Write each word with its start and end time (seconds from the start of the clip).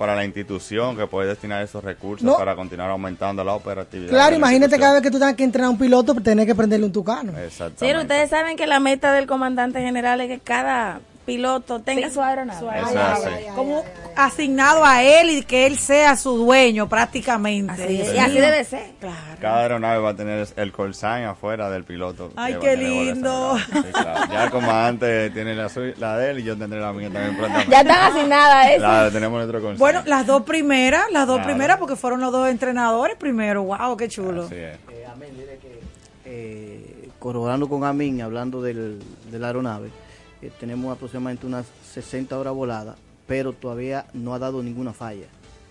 para 0.00 0.16
la 0.16 0.24
institución 0.24 0.96
que 0.96 1.06
puede 1.06 1.28
destinar 1.28 1.62
esos 1.62 1.84
recursos 1.84 2.34
para 2.38 2.56
continuar 2.56 2.88
aumentando 2.88 3.44
la 3.44 3.52
operatividad. 3.52 4.08
Claro, 4.08 4.34
imagínate 4.34 4.78
cada 4.78 4.94
vez 4.94 5.02
que 5.02 5.10
tú 5.10 5.18
tengas 5.18 5.34
que 5.34 5.44
entrenar 5.44 5.66
a 5.66 5.70
un 5.72 5.76
piloto, 5.76 6.14
tener 6.14 6.46
que 6.46 6.54
prenderle 6.54 6.86
un 6.86 6.92
tucano. 6.92 7.36
Exactamente. 7.36 7.98
Sí, 7.98 8.02
ustedes 8.02 8.30
saben 8.30 8.56
que 8.56 8.66
la 8.66 8.80
meta 8.80 9.12
del 9.12 9.26
comandante 9.26 9.82
general 9.82 10.22
es 10.22 10.28
que 10.28 10.38
cada 10.38 11.02
piloto 11.30 11.80
tenga 11.80 12.10
su 12.10 12.20
aeronave. 12.20 12.66
Como 13.54 13.84
asignado 14.16 14.84
a 14.84 15.02
él 15.02 15.30
y 15.30 15.42
que 15.42 15.66
él 15.66 15.78
sea 15.78 16.16
su 16.16 16.36
dueño 16.36 16.88
prácticamente. 16.88 17.92
y 17.92 18.18
así 18.18 18.34
debe 18.34 18.64
ser. 18.64 18.90
Cada 19.40 19.60
aeronave 19.60 19.98
va 20.00 20.10
a 20.10 20.16
tener 20.16 20.48
el 20.56 20.72
call 20.72 20.94
sign 20.94 21.24
afuera 21.24 21.70
del 21.70 21.84
piloto. 21.84 22.32
Ay, 22.36 22.56
qué 22.60 22.76
lindo. 22.76 23.56
Ya 24.30 24.44
el 24.44 24.50
comandante 24.50 25.30
tiene 25.30 25.54
la, 25.54 25.70
la, 25.98 26.16
de 26.18 26.30
él 26.30 26.38
y 26.40 26.42
yo 26.42 26.56
tendré 26.56 26.80
la 26.80 26.92
mía 26.92 27.10
también 27.10 27.36
pronto. 27.36 27.58
Ya 27.70 27.80
están 27.80 28.12
asignadas 28.12 28.70
eso. 28.70 28.78
Claro, 28.78 29.12
tenemos 29.12 29.38
nuestro 29.38 29.62
call 29.62 29.76
Bueno, 29.76 30.02
las 30.06 30.26
dos 30.26 30.42
primeras, 30.42 31.10
las 31.12 31.26
dos 31.26 31.40
primeras 31.42 31.78
porque 31.78 31.96
fueron 31.96 32.20
los 32.20 32.32
dos 32.32 32.48
entrenadores 32.48 33.16
primero. 33.16 33.62
Wow, 33.62 33.96
qué 33.96 34.08
chulo. 34.08 34.44
Así 34.44 34.56
es. 34.56 34.76
Eh, 34.90 35.06
amén, 35.10 35.30
que 35.36 35.80
eh, 36.24 37.08
corroborando 37.18 37.68
con 37.68 37.84
Amin, 37.84 38.20
hablando 38.20 38.60
del, 38.60 38.98
de 39.30 39.38
la 39.38 39.48
aeronave, 39.48 39.90
eh, 40.42 40.50
tenemos 40.58 40.94
aproximadamente 40.94 41.46
unas 41.46 41.66
60 41.92 42.38
horas 42.38 42.54
voladas, 42.54 42.96
pero 43.26 43.52
todavía 43.52 44.06
no 44.12 44.34
ha 44.34 44.38
dado 44.38 44.62
ninguna 44.62 44.92
falla. 44.92 45.26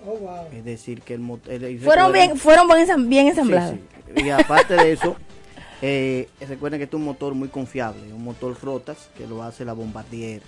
Oh, 0.05 0.17
wow. 0.17 0.47
Es 0.53 0.63
decir, 0.63 1.01
que 1.01 1.13
el 1.13 1.19
motor... 1.19 1.53
Fueron 1.79 2.11
bien, 2.13 2.37
fueron 2.37 2.67
bien, 3.09 3.27
ensamblados. 3.27 3.75
Y 4.15 4.29
aparte 4.29 4.75
de 4.75 4.93
eso, 4.93 5.15
eh, 5.81 6.29
recuerden 6.47 6.79
que 6.79 6.85
este 6.85 6.95
es 6.95 6.99
un 6.99 7.05
motor 7.05 7.33
muy 7.33 7.49
confiable, 7.49 8.13
un 8.13 8.23
motor 8.23 8.57
Rotas 8.61 9.09
que 9.17 9.27
lo 9.27 9.43
hace 9.43 9.65
la 9.65 9.73
Bombardier, 9.73 10.41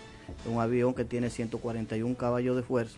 un 0.45 0.59
avión 0.59 0.93
que 0.93 1.03
tiene 1.03 1.29
141 1.29 2.15
caballos 2.15 2.55
de 2.55 2.63
fuerza 2.63 2.97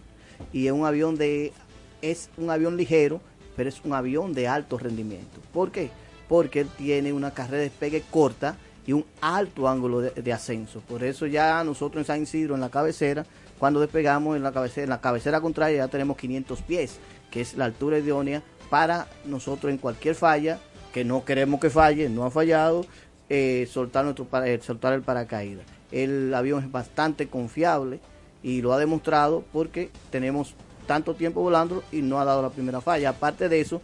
y 0.52 0.68
es 0.68 0.74
un 0.74 0.86
avión 0.86 1.16
de 1.16 1.54
es 2.02 2.30
un 2.38 2.50
avión 2.50 2.76
ligero, 2.76 3.22
pero 3.56 3.70
es 3.70 3.82
un 3.86 3.94
avión 3.94 4.34
de 4.34 4.48
alto 4.48 4.78
rendimiento. 4.78 5.40
¿Por 5.54 5.72
qué? 5.72 5.90
Porque 6.28 6.62
él 6.62 6.68
tiene 6.78 7.14
una 7.14 7.32
carrera 7.32 7.60
de 7.60 7.70
despegue 7.70 8.04
corta 8.12 8.58
y 8.86 8.94
un 8.94 9.06
alto 9.22 9.68
ángulo 9.68 10.02
de, 10.02 10.34
ascenso. 10.34 10.82
Por 10.82 11.04
eso 11.04 11.26
ya 11.26 11.64
nosotros 11.64 12.02
en 12.02 12.06
San 12.06 12.22
Isidro, 12.24 12.56
en 12.56 12.62
la 12.62 12.70
cabecera, 12.70 13.26
cuando 13.60 13.80
despegamos 13.80 14.36
en 14.36 14.44
la 14.44 14.52
cabecera, 14.52 14.84
en 14.84 14.90
la 14.90 15.02
cabecera 15.02 15.42
contraria 15.42 15.78
ya 15.78 15.88
tenemos 15.88 16.18
500 16.18 16.62
pies, 16.64 17.00
que 17.32 17.42
es 17.42 17.56
la 17.56 17.66
altura 17.66 17.98
idónea 17.98 18.44
para 18.70 19.08
nosotros 19.26 19.72
en 19.72 19.78
cualquier 19.78 20.16
falla, 20.16 20.60
que 20.94 21.06
no 21.06 21.24
queremos 21.24 21.60
que 21.60 21.70
falle, 21.70 22.10
no 22.10 22.26
ha 22.26 22.32
fallado, 22.32 22.86
eh, 23.30 23.68
soltar, 23.72 24.04
nuestro, 24.04 24.28
eh, 24.44 24.60
soltar 24.62 24.94
el 24.94 25.02
paracaídas. 25.02 25.66
El 25.92 26.34
avión 26.34 26.64
es 26.64 26.72
bastante 26.72 27.28
confiable 27.28 28.00
y 28.42 28.62
lo 28.62 28.74
ha 28.74 28.80
demostrado 28.80 29.44
porque 29.54 29.90
tenemos 30.10 30.56
tanto 30.86 31.14
tiempo 31.14 31.42
volando 31.42 31.84
y 31.92 32.02
no 32.02 32.20
ha 32.20 32.26
dado 32.26 32.42
la 32.42 32.50
primera 32.50 32.82
falla. 32.82 33.10
Aparte 33.10 33.48
de 33.48 33.62
eso, 33.62 33.82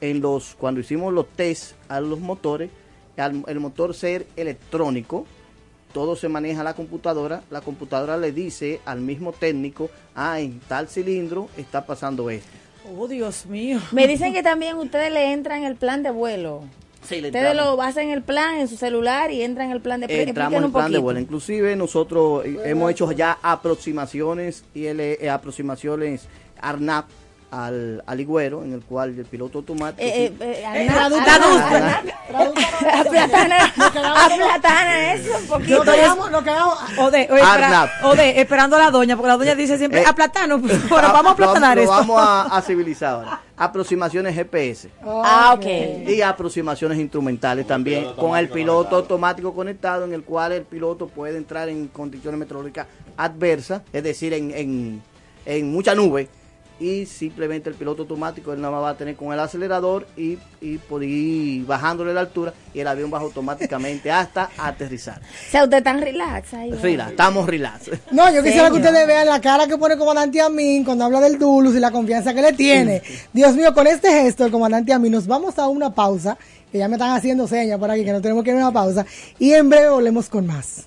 en 0.00 0.20
los 0.20 0.54
cuando 0.54 0.80
hicimos 0.80 1.12
los 1.12 1.28
test 1.28 1.74
a 1.88 2.00
los 2.00 2.18
motores, 2.18 2.70
el 3.16 3.60
motor 3.60 3.94
ser 3.94 4.26
electrónico, 4.36 5.26
todo 5.92 6.16
se 6.16 6.28
maneja 6.28 6.60
a 6.60 6.64
la 6.64 6.74
computadora, 6.74 7.42
la 7.50 7.60
computadora 7.60 8.16
le 8.16 8.32
dice 8.32 8.80
al 8.84 9.00
mismo 9.00 9.32
técnico, 9.32 9.90
ah, 10.14 10.40
en 10.40 10.60
tal 10.60 10.88
cilindro 10.88 11.48
está 11.56 11.84
pasando 11.84 12.30
esto. 12.30 12.50
Oh, 12.96 13.08
Dios 13.08 13.46
mío. 13.46 13.78
Me 13.92 14.06
dicen 14.06 14.32
que 14.32 14.42
también 14.42 14.76
ustedes 14.76 15.12
le 15.12 15.32
entran 15.32 15.64
el 15.64 15.76
plan 15.76 16.02
de 16.02 16.10
vuelo. 16.10 16.62
Sí, 17.02 17.22
ustedes 17.24 17.56
lo 17.56 17.80
hacen 17.80 18.10
el 18.10 18.22
plan 18.22 18.56
en 18.56 18.68
su 18.68 18.76
celular 18.76 19.30
y 19.30 19.42
entran 19.42 19.68
en 19.68 19.72
el 19.72 19.80
plan 19.80 20.00
de 20.00 20.06
vuelo. 20.06 20.22
Entramos 20.22 20.58
en 20.58 20.64
el 20.64 20.70
plan 20.70 20.92
de 20.92 20.98
vuelo. 20.98 21.20
Inclusive 21.20 21.74
nosotros 21.74 22.44
hemos 22.44 22.90
hecho 22.90 23.10
ya 23.12 23.38
aproximaciones 23.42 24.64
y 24.74 24.86
eh, 24.86 25.30
aproximaciones 25.30 26.26
ARNAP 26.60 27.06
al, 27.50 28.02
al 28.06 28.20
higüero, 28.20 28.62
en 28.62 28.72
el 28.72 28.82
cual 28.82 29.18
el 29.18 29.24
piloto 29.24 29.58
automático. 29.58 30.02
Eh, 30.02 30.32
eh, 30.40 30.64
eh 30.64 30.88
Aplatana 34.30 35.12
eso 35.14 35.38
un 35.38 35.46
poquito. 35.46 35.84
Lo 35.84 35.92
quedamos, 35.92 36.30
lo 36.30 36.42
quedamos. 36.42 36.78
O 36.98 37.10
de, 37.10 37.28
o, 38.02 38.14
de, 38.14 38.40
esperando 38.40 38.76
a 38.76 38.78
la 38.78 38.90
doña, 38.90 39.16
porque 39.16 39.28
la 39.28 39.36
doña 39.36 39.54
dice 39.54 39.78
siempre, 39.78 40.02
eh, 40.02 40.06
aplatano, 40.06 40.60
pues, 40.60 40.88
bueno, 40.88 41.12
vamos 41.12 41.30
a 41.30 41.32
aplatanar 41.32 41.78
eso. 41.78 41.90
vamos 41.90 42.20
a, 42.20 42.42
a 42.56 42.62
civilizar 42.62 43.14
ahora. 43.14 43.40
Aproximaciones 43.56 44.34
GPS. 44.34 44.90
Ah, 45.04 45.52
ok. 45.54 45.66
Y 46.08 46.22
aproximaciones 46.22 46.98
instrumentales 46.98 47.66
también, 47.66 48.14
con 48.14 48.38
el 48.38 48.48
piloto 48.48 48.96
automático 48.96 49.52
conectado, 49.52 50.04
en 50.04 50.14
el 50.14 50.22
cual 50.22 50.52
el 50.52 50.62
piloto 50.62 51.08
puede 51.08 51.36
entrar 51.36 51.68
en 51.68 51.88
condiciones 51.88 52.38
meteorológicas 52.38 52.86
adversas, 53.16 53.82
es 53.92 54.02
decir, 54.02 54.32
en, 54.32 54.50
en, 54.52 55.02
en 55.44 55.72
mucha 55.72 55.94
nube 55.94 56.28
y 56.80 57.04
simplemente 57.04 57.68
el 57.68 57.76
piloto 57.76 58.02
automático 58.02 58.52
él 58.52 58.60
nada 58.60 58.72
más 58.72 58.82
va 58.82 58.90
a 58.90 58.96
tener 58.96 59.14
con 59.14 59.32
el 59.32 59.38
acelerador 59.38 60.06
y, 60.16 60.38
y 60.62 60.78
por 60.78 61.04
ir 61.04 61.66
bajándole 61.66 62.14
la 62.14 62.20
altura 62.20 62.54
y 62.72 62.80
el 62.80 62.88
avión 62.88 63.10
baja 63.10 63.24
automáticamente 63.24 64.10
hasta 64.10 64.50
aterrizar. 64.56 65.20
O 65.20 65.50
sea, 65.50 65.64
usted 65.64 65.78
está 65.78 65.92
relax 65.92 66.54
ahí. 66.54 66.72
Relax, 66.72 67.10
estamos 67.10 67.46
relax. 67.46 67.90
No, 68.10 68.32
yo 68.32 68.42
quisiera 68.42 68.70
que 68.70 68.76
ustedes 68.76 69.06
vean 69.06 69.26
la 69.26 69.40
cara 69.40 69.66
que 69.66 69.76
pone 69.76 69.94
el 69.94 70.00
comandante 70.00 70.40
Amin 70.40 70.84
cuando 70.84 71.04
habla 71.04 71.20
del 71.20 71.38
Dulus 71.38 71.76
y 71.76 71.80
la 71.80 71.90
confianza 71.90 72.32
que 72.34 72.42
le 72.42 72.52
tiene. 72.54 73.02
Dios 73.32 73.54
mío, 73.54 73.74
con 73.74 73.86
este 73.86 74.10
gesto 74.10 74.44
el 74.46 74.50
comandante 74.50 74.92
Amin 74.92 75.12
nos 75.12 75.26
vamos 75.26 75.58
a 75.58 75.68
una 75.68 75.94
pausa, 75.94 76.38
que 76.72 76.78
ya 76.78 76.88
me 76.88 76.94
están 76.94 77.10
haciendo 77.10 77.46
señas 77.46 77.78
por 77.78 77.90
aquí 77.90 78.04
que 78.04 78.12
no 78.12 78.20
tenemos 78.20 78.42
que 78.42 78.50
ir 78.50 78.56
a 78.56 78.60
una 78.60 78.72
pausa 78.72 79.04
y 79.38 79.52
en 79.52 79.68
breve 79.68 79.90
volvemos 79.90 80.28
con 80.28 80.46
más. 80.46 80.86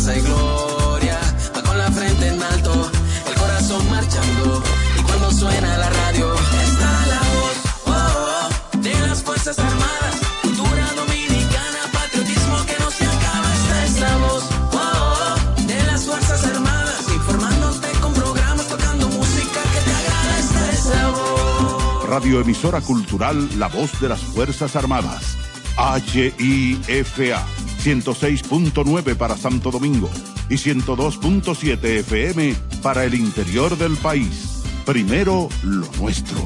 Fuerza 0.00 0.18
y 0.18 0.22
gloria. 0.22 1.18
Va 1.56 1.62
con 1.62 1.78
la 1.78 1.90
frente 1.90 2.28
en 2.28 2.42
alto, 2.42 2.90
el 3.28 3.34
corazón 3.34 3.90
marchando. 3.90 4.62
Y 4.98 5.02
cuando 5.02 5.30
suena 5.30 5.78
la 5.78 5.90
radio, 5.90 6.34
está 6.34 7.06
la 7.06 7.20
voz 7.34 7.56
oh, 7.86 7.92
oh, 7.92 8.78
de 8.78 8.94
las 9.06 9.22
Fuerzas 9.22 9.58
Armadas. 9.58 10.14
Cultura 10.42 10.86
dominicana, 10.96 11.80
patriotismo 11.92 12.56
que 12.66 12.76
no 12.82 12.90
se 12.90 13.04
acaba. 13.04 13.54
Esta 13.54 13.84
es 13.84 14.00
la 14.00 14.16
voz 14.16 14.44
oh, 14.72 15.62
de 15.66 15.86
las 15.86 16.04
Fuerzas 16.04 16.44
Armadas. 16.44 17.04
Informándote 17.12 17.88
con 18.00 18.14
programas, 18.14 18.66
tocando 18.68 19.08
música 19.08 19.60
que 19.72 19.80
te 19.80 19.94
agrada. 19.94 20.38
Esta 20.38 20.72
es 20.72 20.86
la 20.86 21.08
voz. 21.10 22.08
Radioemisora 22.08 22.80
Cultural 22.80 23.58
La 23.58 23.68
Voz 23.68 24.00
de 24.00 24.08
las 24.08 24.20
Fuerzas 24.20 24.76
Armadas. 24.76 25.36
HIFA 25.78 27.46
106.9 27.80 29.16
para 29.16 29.36
Santo 29.36 29.70
Domingo 29.70 30.10
y 30.48 30.54
102.7 30.54 31.84
FM 32.00 32.54
para 32.82 33.04
el 33.04 33.14
interior 33.14 33.76
del 33.76 33.96
país. 33.96 34.62
Primero 34.84 35.48
lo 35.62 35.86
nuestro. 35.98 36.38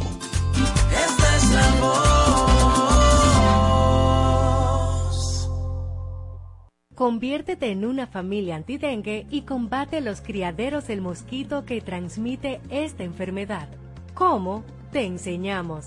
Esta 0.91 1.37
es 1.37 1.51
la 1.51 1.71
voz. 1.81 2.25
Conviértete 6.95 7.73
en 7.73 7.85
una 7.85 8.07
familia 8.07 8.55
antidengue 8.55 9.27
y 9.29 9.43
combate 9.43 10.01
los 10.01 10.21
criaderos 10.21 10.87
del 10.87 11.01
mosquito 11.01 11.65
que 11.65 11.81
transmite 11.81 12.61
esta 12.71 13.03
enfermedad. 13.03 13.69
¿Cómo? 14.15 14.65
Te 14.93 15.05
enseñamos. 15.05 15.87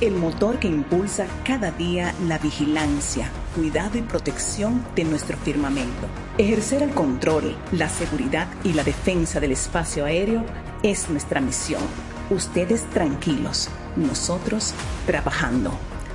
el 0.00 0.14
motor 0.14 0.58
que 0.58 0.68
impulsa 0.68 1.26
cada 1.44 1.70
día 1.70 2.14
la 2.26 2.38
vigilancia, 2.38 3.30
cuidado 3.54 3.98
y 3.98 4.02
protección 4.02 4.84
de 4.96 5.04
nuestro 5.04 5.36
firmamento. 5.36 6.06
Ejercer 6.38 6.82
el 6.82 6.90
control, 6.90 7.56
la 7.72 7.88
seguridad 7.88 8.48
y 8.64 8.72
la 8.72 8.82
defensa 8.82 9.40
del 9.40 9.52
espacio 9.52 10.06
aéreo 10.06 10.44
es 10.82 11.10
nuestra 11.10 11.40
misión. 11.40 11.82
Ustedes 12.30 12.88
tranquilos, 12.90 13.68
nosotros 13.96 14.72
trabajando. 15.06 15.72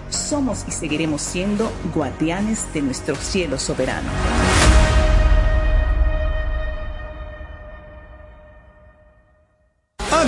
Somos 0.09 0.65
y 0.67 0.71
seguiremos 0.71 1.21
siendo 1.21 1.71
guardianes 1.93 2.73
de 2.73 2.81
nuestro 2.81 3.15
cielo 3.15 3.59
soberano. 3.59 4.09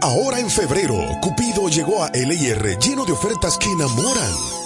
Ahora 0.00 0.38
en 0.38 0.50
febrero, 0.50 0.96
Cupido 1.22 1.68
llegó 1.68 2.02
a 2.02 2.10
LIR 2.10 2.78
lleno 2.78 3.04
de 3.04 3.12
ofertas 3.12 3.56
que 3.58 3.70
enamoran 3.70 4.65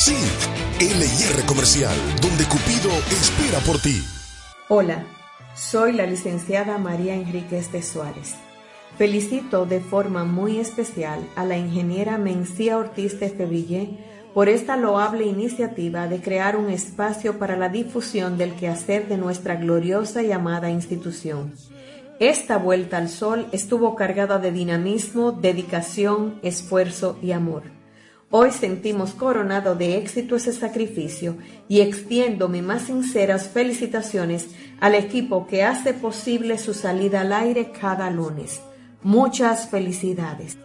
Sí, 0.00 0.16
Comercial, 1.46 1.94
donde 2.22 2.44
Cupido 2.44 2.90
espera 3.10 3.58
por 3.66 3.78
ti. 3.82 4.02
Hola, 4.70 5.04
soy 5.54 5.92
la 5.92 6.06
licenciada 6.06 6.78
María 6.78 7.16
Enríquez 7.16 7.70
de 7.70 7.82
Suárez. 7.82 8.34
Felicito 8.96 9.66
de 9.66 9.80
forma 9.80 10.24
muy 10.24 10.58
especial 10.58 11.20
a 11.36 11.44
la 11.44 11.58
ingeniera 11.58 12.16
Mencía 12.16 12.78
Ortiz 12.78 13.20
de 13.20 13.28
Fevillé 13.28 13.98
por 14.32 14.48
esta 14.48 14.78
loable 14.78 15.26
iniciativa 15.26 16.08
de 16.08 16.22
crear 16.22 16.56
un 16.56 16.70
espacio 16.70 17.38
para 17.38 17.58
la 17.58 17.68
difusión 17.68 18.38
del 18.38 18.54
quehacer 18.54 19.06
de 19.06 19.18
nuestra 19.18 19.56
gloriosa 19.56 20.22
y 20.22 20.32
amada 20.32 20.70
institución. 20.70 21.52
Esta 22.20 22.56
vuelta 22.56 22.96
al 22.96 23.10
sol 23.10 23.48
estuvo 23.52 23.96
cargada 23.96 24.38
de 24.38 24.50
dinamismo, 24.50 25.32
dedicación, 25.32 26.38
esfuerzo 26.42 27.18
y 27.20 27.32
amor. 27.32 27.79
Hoy 28.32 28.52
sentimos 28.52 29.10
coronado 29.12 29.74
de 29.74 29.98
éxito 29.98 30.36
ese 30.36 30.52
sacrificio 30.52 31.36
y 31.68 31.80
extiendo 31.80 32.48
mis 32.48 32.62
más 32.62 32.82
sinceras 32.82 33.48
felicitaciones 33.48 34.46
al 34.78 34.94
equipo 34.94 35.48
que 35.48 35.64
hace 35.64 35.94
posible 35.94 36.56
su 36.56 36.72
salida 36.72 37.22
al 37.22 37.32
aire 37.32 37.72
cada 37.72 38.08
lunes. 38.08 38.60
Muchas 39.02 39.68
felicidades. 39.68 40.56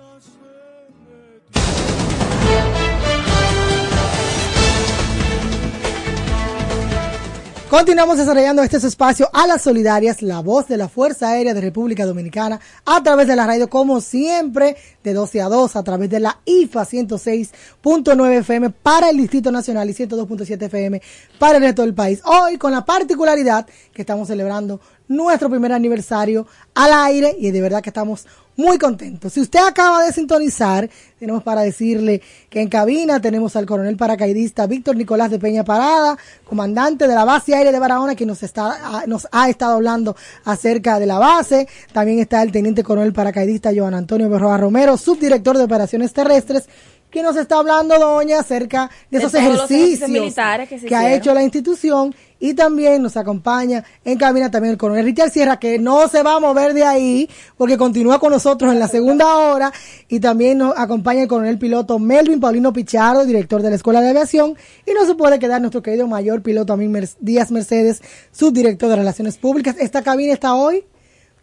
Continuamos 7.70 8.20
desarrollando 8.20 8.62
este 8.62 8.78
espacio 8.78 9.28
a 9.34 9.48
las 9.48 9.64
solidarias, 9.64 10.22
la 10.22 10.40
voz 10.40 10.68
de 10.68 10.78
la 10.78 10.88
Fuerza 10.88 11.30
Aérea 11.30 11.56
de 11.56 11.62
República 11.62 12.06
Dominicana, 12.06 12.60
a 12.86 13.02
través 13.02 13.28
de 13.28 13.36
la 13.36 13.48
radio, 13.48 13.68
como 13.68 14.02
siempre, 14.02 14.78
de 15.04 15.14
12 15.14 15.42
a 15.42 15.50
2, 15.50 15.76
a 15.76 15.84
través 15.84 16.12
de 16.12 16.20
la 16.20 16.38
IFA 16.46 16.86
106.9 16.86 18.38
FM 18.42 18.70
para 18.70 19.10
el 19.10 19.18
Distrito 19.18 19.52
Nacional 19.52 19.90
y 19.90 19.94
102.7 19.94 20.62
FM 20.62 21.02
para 21.40 21.58
el 21.58 21.64
resto 21.64 21.82
del 21.82 21.96
país. 21.96 22.22
Hoy, 22.24 22.60
con 22.60 22.72
la 22.72 22.86
particularidad 22.86 23.66
que 23.92 24.04
estamos 24.04 24.28
celebrando 24.28 24.80
nuestro 25.08 25.50
primer 25.50 25.74
aniversario 25.74 26.46
al 26.76 26.94
aire, 26.94 27.36
y 27.40 27.50
de 27.50 27.62
verdad 27.62 27.82
que 27.82 27.90
estamos 27.90 28.28
muy 28.58 28.78
contento. 28.78 29.30
Si 29.30 29.42
usted 29.42 29.60
acaba 29.60 30.04
de 30.04 30.14
sintonizar, 30.14 30.90
tenemos 31.20 31.44
para 31.44 31.62
decirle 31.62 32.22
que 32.50 32.62
en 32.62 32.70
cabina 32.70 33.20
tenemos 33.20 33.56
al 33.56 33.66
coronel 33.66 33.98
paracaidista 33.98 34.66
Víctor 34.68 34.96
Nicolás 34.96 35.32
de 35.32 35.40
Peña 35.40 35.64
Parada, 35.64 36.18
comandante 36.46 37.08
de 37.08 37.16
la 37.16 37.26
base 37.26 37.56
aérea 37.56 37.72
de 37.72 37.80
Barahona, 37.80 38.16
que 38.16 38.26
nos, 38.26 38.44
está, 38.44 38.78
ah, 38.82 39.04
nos 39.08 39.28
ha 39.32 39.50
estado 39.50 39.76
hablando 39.76 40.16
acerca 40.46 41.00
de 41.00 41.06
la 41.06 41.20
base. 41.20 41.68
También 41.92 42.20
está 42.20 42.42
el 42.42 42.52
teniente 42.52 42.84
coronel 42.84 43.14
paracaidista 43.14 43.72
Joan 43.76 43.94
Antonio 43.94 44.30
Berroa 44.30 44.58
Romero, 44.58 44.98
subdirector 44.98 45.58
de 45.58 45.64
operaciones 45.64 46.14
terrestres 46.14 46.70
que 47.12 47.24
nos 47.24 47.38
está 47.38 47.60
hablando 47.60 47.98
doña 47.98 48.42
acerca 48.42 48.90
de, 49.10 49.20
esos 49.20 49.34
ejercicios, 49.34 50.10
ejercicios 50.10 50.82
que, 50.82 50.88
que 50.88 50.96
ha 50.96 51.16
hecho 51.16 51.34
la 51.34 51.44
institución 51.44 52.14
y 52.40 52.54
también 52.54 53.02
nos 53.02 53.16
acompaña 53.18 53.84
en 54.04 54.18
cabina 54.18 54.52
también 54.52 54.74
el 54.74 54.78
coronel 54.78 55.06
Richard 55.06 55.32
Sierra, 55.32 55.58
que 55.58 55.80
no 55.80 56.08
se 56.10 56.22
va 56.22 56.36
a 56.36 56.40
mover 56.40 56.74
de 56.74 56.84
ahí, 56.84 57.30
porque 57.58 57.78
continúa 57.78 58.20
con 58.20 58.32
nosotros 58.32 58.74
en 58.74 58.80
la 58.80 58.88
segunda 58.88 59.38
hora. 59.38 59.72
Y 60.10 60.20
también 60.20 60.58
nos 60.58 60.78
acompaña 60.78 61.22
el 61.22 61.28
coronel 61.28 61.58
piloto 61.58 61.98
Melvin 61.98 62.40
Paulino 62.40 62.74
Pichardo, 62.74 63.26
director 63.26 63.62
de 63.62 63.70
la 63.70 63.76
Escuela 63.78 64.02
de 64.02 64.10
Aviación. 64.10 64.56
Y 64.86 64.94
no 64.94 65.06
se 65.06 65.16
puede 65.16 65.40
quedar 65.40 65.62
nuestro 65.62 65.82
querido 65.82 66.08
mayor 66.08 66.42
piloto, 66.42 66.76
Mer 66.76 67.08
Díaz 67.20 67.52
Mercedes, 67.52 68.02
subdirector 68.32 68.90
de 68.90 68.98
Relaciones 68.98 69.38
Públicas. 69.38 69.76
Esta 69.80 70.04
cabina 70.04 70.34
está 70.34 70.56
hoy 70.56 70.84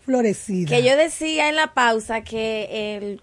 florecida. 0.05 0.69
Que 0.69 0.83
yo 0.83 0.97
decía 0.97 1.49
en 1.49 1.57
la 1.57 1.75
pausa 1.75 2.23
que 2.23 2.97
el 2.97 3.23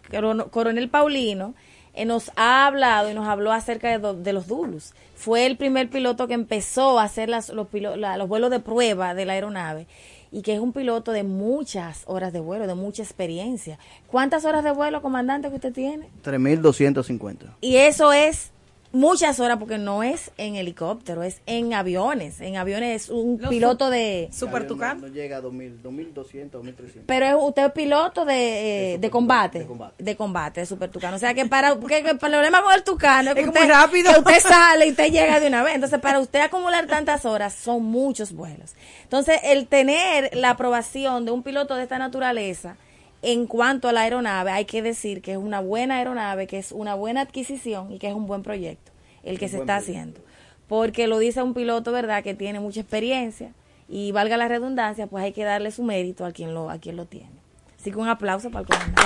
coronel 0.50 0.90
Paulino 0.90 1.54
eh, 1.94 2.06
nos 2.06 2.32
ha 2.36 2.66
hablado 2.68 3.10
y 3.10 3.14
nos 3.14 3.28
habló 3.28 3.52
acerca 3.52 3.98
de, 3.98 4.34
los 4.34 4.48
Dulus. 4.48 4.94
Fue 5.16 5.46
el 5.46 5.58
primer 5.58 5.90
piloto 5.90 6.28
que 6.28 6.34
empezó 6.34 7.00
a 7.00 7.04
hacer 7.04 7.30
los, 7.30 7.50
los, 7.50 7.68
vuelos 7.72 8.52
de 8.52 8.60
prueba 8.60 9.14
de 9.14 9.26
la 9.26 9.34
aeronave 9.34 9.88
y 10.32 10.42
que 10.42 10.54
es 10.54 10.60
un 10.60 10.74
piloto 10.74 11.12
de 11.12 11.24
muchas 11.24 12.04
horas 12.06 12.32
de 12.32 12.40
vuelo, 12.40 12.68
de 12.68 12.76
mucha 12.76 13.02
experiencia. 13.04 13.80
¿Cuántas 14.08 14.46
horas 14.46 14.64
de 14.64 14.72
vuelo, 14.72 15.02
comandante, 15.02 15.50
que 15.50 15.56
usted 15.56 15.74
tiene? 15.74 16.08
3.250. 16.24 17.56
Y 17.62 17.78
eso 17.78 18.14
es 18.14 18.52
muchas 18.92 19.40
horas 19.40 19.58
porque 19.58 19.78
no 19.78 20.04
es 20.04 20.32
en 20.38 20.56
helicóptero, 20.56 21.24
es 21.24 21.42
en 21.46 21.74
aviones. 21.74 22.42
En 22.42 22.58
aviones 22.58 23.04
es 23.04 23.10
un 23.10 23.38
piloto 23.38 23.90
de... 23.90 24.30
Super 24.32 24.68
Tucán. 24.68 25.02
No, 25.02 25.08
llega 25.08 25.38
a 25.38 25.42
2000, 25.42 25.82
2200, 25.82 26.64
2300. 26.64 27.04
Pero 27.06 27.26
es 27.26 27.36
usted 27.40 27.72
piloto 27.74 28.26
de, 28.26 28.94
eh, 28.94 28.98
de, 28.98 29.10
combate, 29.10 29.60
de, 29.60 29.66
combate. 29.66 30.04
De 30.04 30.16
combate, 30.16 30.60
de 30.62 30.66
Super 30.66 30.90
Tucán. 30.90 31.14
O 31.14 31.20
sea 31.20 31.34
que 31.34 31.46
para... 31.46 31.76
Porque 31.76 32.00
el 32.00 32.18
problema 32.18 32.64
con 32.64 32.74
el 32.74 32.84
Tucán 32.84 33.28
es 33.28 33.36
que, 33.36 33.46
usted, 33.46 33.62
muy 33.62 33.70
rápido. 33.70 34.14
Que 34.14 34.20
usted 34.20 34.40
sale 34.40 34.88
y 34.88 34.92
usted 34.92 35.12
llega 35.12 35.40
de 35.40 35.48
una 35.48 35.64
vez. 35.64 35.76
Entonces 35.76 36.00
para 36.00 36.20
usted 36.20 36.42
acumular 36.42 36.88
tantas 36.88 37.26
horas 37.26 37.54
son 37.54 37.84
muchos 37.84 38.34
vuelos. 38.34 38.76
Entonces 39.04 39.40
el 39.44 39.68
tener 39.68 40.36
la 40.36 40.52
aprobación 40.52 41.26
de 41.26 41.32
un 41.32 41.44
piloto 41.44 41.76
de 41.76 41.84
esta 41.84 41.98
naturaleza 41.98 42.78
en 43.22 43.48
cuanto 43.48 43.90
a 43.90 43.92
la 43.92 44.02
aeronave, 44.02 44.52
hay 44.52 44.66
que 44.66 44.82
decir 44.82 45.22
que 45.22 45.34
es 45.34 45.38
una 45.38 45.60
buena 45.60 45.98
aeronave, 45.98 46.48
que 46.48 46.58
es 46.58 46.72
una 46.72 46.96
buena 46.96 47.22
adquisición 47.22 47.92
y 47.92 48.00
que 48.00 48.08
es 48.08 48.14
un 48.14 48.28
buen 48.28 48.44
proyecto 48.44 48.92
el 49.24 49.38
que 49.38 49.50
se 49.50 49.58
está 49.58 49.76
haciendo. 49.76 50.22
Porque 50.68 51.08
lo 51.08 51.20
dice 51.20 51.42
un 51.42 51.54
piloto, 51.54 51.92
¿verdad?, 51.92 52.24
que 52.24 52.34
tiene 52.34 52.60
mucha 52.60 52.80
experiencia 52.80 53.52
y 53.90 54.12
valga 54.12 54.38
la 54.38 54.48
redundancia, 54.48 55.08
pues 55.08 55.24
hay 55.24 55.34
que 55.34 55.44
darle 55.44 55.72
su 55.72 55.84
mérito 55.84 56.26
a 56.26 56.32
quien 56.32 56.54
lo, 56.54 56.70
a 56.70 56.78
quien 56.78 56.96
lo 56.96 57.06
tiene. 57.06 57.32
Así 57.80 57.92
que 57.92 57.98
un 57.98 58.08
aplauso 58.08 58.50
para 58.52 58.62
el 58.62 58.68
comandante. 58.68 59.02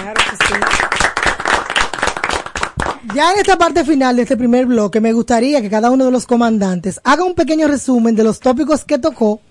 Ya 3.16 3.32
en 3.34 3.40
esta 3.40 3.58
parte 3.58 3.84
final 3.84 4.16
de 4.16 4.24
este 4.24 4.38
primer 4.38 4.66
bloque, 4.66 5.00
me 5.00 5.14
gustaría 5.14 5.62
que 5.62 5.70
cada 5.70 5.92
uno 5.92 6.06
de 6.06 6.12
los 6.12 6.26
comandantes 6.26 7.00
haga 7.04 7.24
un 7.24 7.34
pequeño 7.34 7.68
resumen 7.68 8.16
de 8.16 8.24
los 8.24 8.40
tópicos 8.40 8.86
que 8.86 8.98
tocó 8.98 9.42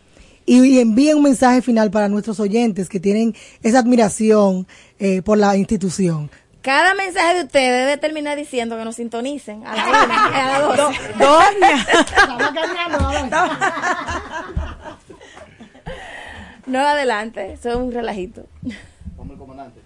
y 0.46 0.78
envía 0.78 1.16
un 1.16 1.22
mensaje 1.22 1.62
final 1.62 1.90
para 1.90 2.08
nuestros 2.08 2.40
oyentes 2.40 2.88
que 2.88 3.00
tienen 3.00 3.34
esa 3.62 3.78
admiración 3.80 4.66
eh, 4.98 5.22
por 5.22 5.38
la 5.38 5.56
institución. 5.56 6.30
Cada 6.62 6.94
mensaje 6.94 7.38
de 7.38 7.44
ustedes 7.44 7.86
debe 7.86 7.96
terminar 7.96 8.36
diciendo 8.36 8.76
que 8.78 8.84
nos 8.84 8.96
sintonicen 8.96 9.66
a 9.66 9.74
la 9.76 10.04
una, 10.04 10.24
a 10.24 10.58
la 10.58 10.68
dos. 10.68 10.96
no, 16.66 16.78
adelante, 16.78 17.52
eso 17.52 17.70
es 17.70 17.76
un 17.76 17.92
relajito. 17.92 18.46
Comandante. 19.38 19.80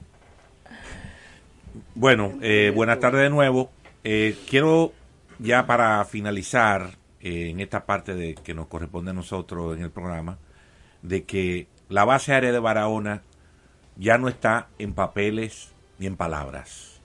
Bueno, 1.94 2.34
eh, 2.42 2.70
buenas 2.74 3.00
tardes 3.00 3.22
de 3.22 3.30
nuevo. 3.30 3.70
Eh, 4.04 4.36
quiero 4.48 4.92
ya 5.38 5.66
para 5.66 6.04
finalizar 6.04 6.90
eh, 7.20 7.48
en 7.50 7.60
esta 7.60 7.86
parte 7.86 8.14
de 8.14 8.34
que 8.34 8.52
nos 8.52 8.66
corresponde 8.66 9.12
a 9.12 9.14
nosotros 9.14 9.76
en 9.76 9.82
el 9.82 9.90
programa, 9.90 10.36
de 11.02 11.24
que 11.24 11.68
la 11.88 12.04
base 12.04 12.32
aérea 12.32 12.52
de 12.52 12.58
Barahona 12.58 13.22
ya 13.96 14.18
no 14.18 14.28
está 14.28 14.68
en 14.78 14.92
papeles 14.92 15.72
ni 15.98 16.06
en 16.06 16.16
palabras. 16.16 17.00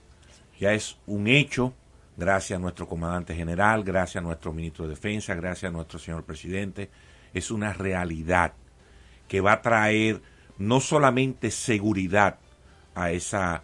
Ya 0.58 0.72
es 0.72 0.98
un 1.06 1.26
hecho, 1.26 1.74
gracias 2.16 2.58
a 2.58 2.60
nuestro 2.60 2.86
comandante 2.86 3.34
general, 3.34 3.84
gracias 3.84 4.22
a 4.22 4.26
nuestro 4.26 4.52
ministro 4.52 4.84
de 4.84 4.90
Defensa, 4.90 5.34
gracias 5.34 5.70
a 5.70 5.72
nuestro 5.72 5.98
señor 5.98 6.24
presidente. 6.24 6.90
Es 7.34 7.50
una 7.50 7.72
realidad 7.72 8.52
que 9.28 9.40
va 9.40 9.52
a 9.52 9.62
traer 9.62 10.20
no 10.58 10.80
solamente 10.80 11.50
seguridad 11.50 12.38
a 12.94 13.10
esa 13.10 13.62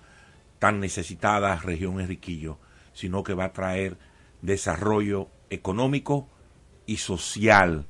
tan 0.58 0.80
necesitada 0.80 1.54
región 1.56 2.00
Enriquillo, 2.00 2.58
sino 2.92 3.22
que 3.22 3.34
va 3.34 3.44
a 3.44 3.52
traer 3.52 3.96
desarrollo 4.42 5.28
económico 5.50 6.28
y 6.86 6.96
social 6.96 7.86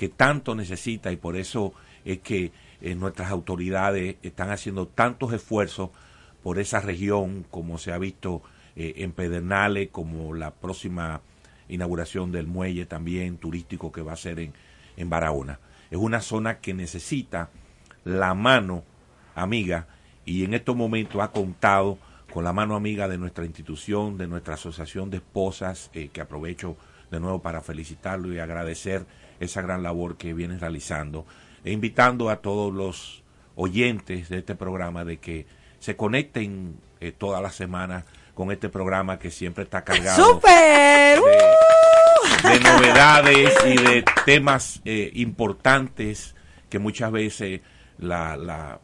que 0.00 0.08
tanto 0.08 0.54
necesita 0.54 1.12
y 1.12 1.16
por 1.16 1.36
eso 1.36 1.74
es 2.06 2.20
que 2.20 2.52
eh, 2.80 2.94
nuestras 2.94 3.30
autoridades 3.30 4.16
están 4.22 4.48
haciendo 4.48 4.86
tantos 4.88 5.34
esfuerzos 5.34 5.90
por 6.42 6.58
esa 6.58 6.80
región 6.80 7.44
como 7.50 7.76
se 7.76 7.92
ha 7.92 7.98
visto 7.98 8.40
eh, 8.76 8.94
en 8.96 9.12
Pedernales, 9.12 9.90
como 9.92 10.32
la 10.32 10.52
próxima 10.52 11.20
inauguración 11.68 12.32
del 12.32 12.46
muelle 12.46 12.86
también 12.86 13.36
turístico 13.36 13.92
que 13.92 14.00
va 14.00 14.14
a 14.14 14.16
ser 14.16 14.40
en, 14.40 14.54
en 14.96 15.10
Barahona. 15.10 15.60
Es 15.90 15.98
una 15.98 16.22
zona 16.22 16.60
que 16.60 16.72
necesita 16.72 17.50
la 18.02 18.32
mano 18.32 18.84
amiga 19.34 19.86
y 20.24 20.44
en 20.44 20.54
estos 20.54 20.76
momentos 20.76 21.20
ha 21.20 21.30
contado 21.30 21.98
con 22.32 22.42
la 22.42 22.54
mano 22.54 22.74
amiga 22.74 23.06
de 23.06 23.18
nuestra 23.18 23.44
institución, 23.44 24.16
de 24.16 24.28
nuestra 24.28 24.54
asociación 24.54 25.10
de 25.10 25.18
esposas, 25.18 25.90
eh, 25.92 26.08
que 26.10 26.22
aprovecho 26.22 26.78
de 27.10 27.20
nuevo 27.20 27.42
para 27.42 27.60
felicitarlo 27.60 28.32
y 28.32 28.38
agradecer 28.38 29.04
esa 29.40 29.62
gran 29.62 29.82
labor 29.82 30.16
que 30.16 30.34
viene 30.34 30.58
realizando, 30.58 31.26
e 31.64 31.72
invitando 31.72 32.30
a 32.30 32.36
todos 32.36 32.72
los 32.72 33.22
oyentes 33.56 34.28
de 34.28 34.38
este 34.38 34.54
programa 34.54 35.04
de 35.04 35.18
que 35.18 35.46
se 35.78 35.96
conecten 35.96 36.76
eh, 37.00 37.12
todas 37.12 37.42
las 37.42 37.54
semanas 37.54 38.04
con 38.34 38.52
este 38.52 38.68
programa 38.68 39.18
que 39.18 39.30
siempre 39.30 39.64
está 39.64 39.82
cargado 39.82 40.40
De, 40.40 41.18
¡Uh! 41.20 42.62
novedades 42.62 43.54
y 43.66 43.76
de 43.76 44.04
temas 44.24 44.80
eh, 44.84 45.10
importantes 45.14 46.34
que 46.68 46.78
muchas 46.78 47.10
veces 47.12 47.60
la, 47.98 48.36
la, 48.36 48.80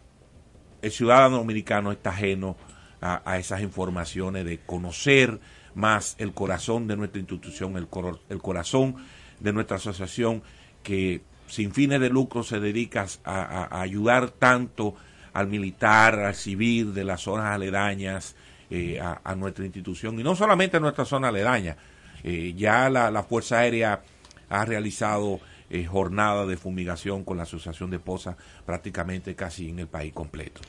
el 0.83 0.91
ciudadano 0.91 1.39
dominicano 1.39 1.93
está 1.93 2.11
ajeno 2.11 2.57
a, 3.01 3.39
esas 3.39 3.61
informaciones, 3.61 4.45
de 4.45 4.59
conocer 4.59 5.39
más 5.75 6.17
el 6.19 6.33
corazón 6.33 6.89
de 6.89 6.97
nuestra 6.97 7.21
institución, 7.21 7.77
el, 7.77 7.87
el 8.29 8.43
corazón 8.43 8.97
de 9.41 9.53
nuestra 9.53 9.77
asociación 9.77 10.43
que 10.83 11.23
sin 11.47 11.73
fines 11.73 12.01
de 12.01 12.09
lucro 12.09 12.43
se 12.43 12.61
dedica 12.61 13.07
a, 13.25 13.81
ayudar 13.81 14.31
tanto 14.31 14.95
al 15.33 15.49
militar, 15.49 16.19
al 16.19 16.35
civil 16.35 16.95
de 16.95 17.05
las 17.05 17.23
zonas 17.23 17.47
aledañas 17.47 18.37
eh, 18.71 19.01
a, 19.01 19.35
nuestra 19.35 19.65
institución 19.65 20.19
y 20.19 20.23
no 20.23 20.35
solamente 20.35 20.79
a 20.79 20.81
nuestra 20.81 21.05
zona 21.05 21.29
aledaña. 21.29 21.77
Eh, 22.25 22.55
ya 22.57 22.89
la, 22.89 23.23
Fuerza 23.23 23.59
Aérea 23.59 24.03
ha 24.49 24.65
realizado 24.65 25.41
eh, 25.71 25.85
jornadas 25.85 26.49
de 26.49 26.57
fumigación 26.57 27.25
con 27.25 27.37
la 27.37 27.45
Asociación 27.45 27.91
de 27.91 27.97
Esposas 27.97 28.37
prácticamente 28.65 29.35
casi 29.35 29.69
en 29.69 29.81
el 29.81 29.87
país 29.87 30.13
completo. 30.13 30.61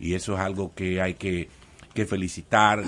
Y 0.00 0.14
eso 0.14 0.34
es 0.34 0.40
algo 0.40 0.74
que 0.74 1.00
hay 1.00 1.14
que 1.14 1.48
que 1.94 2.04
felicitar 2.04 2.82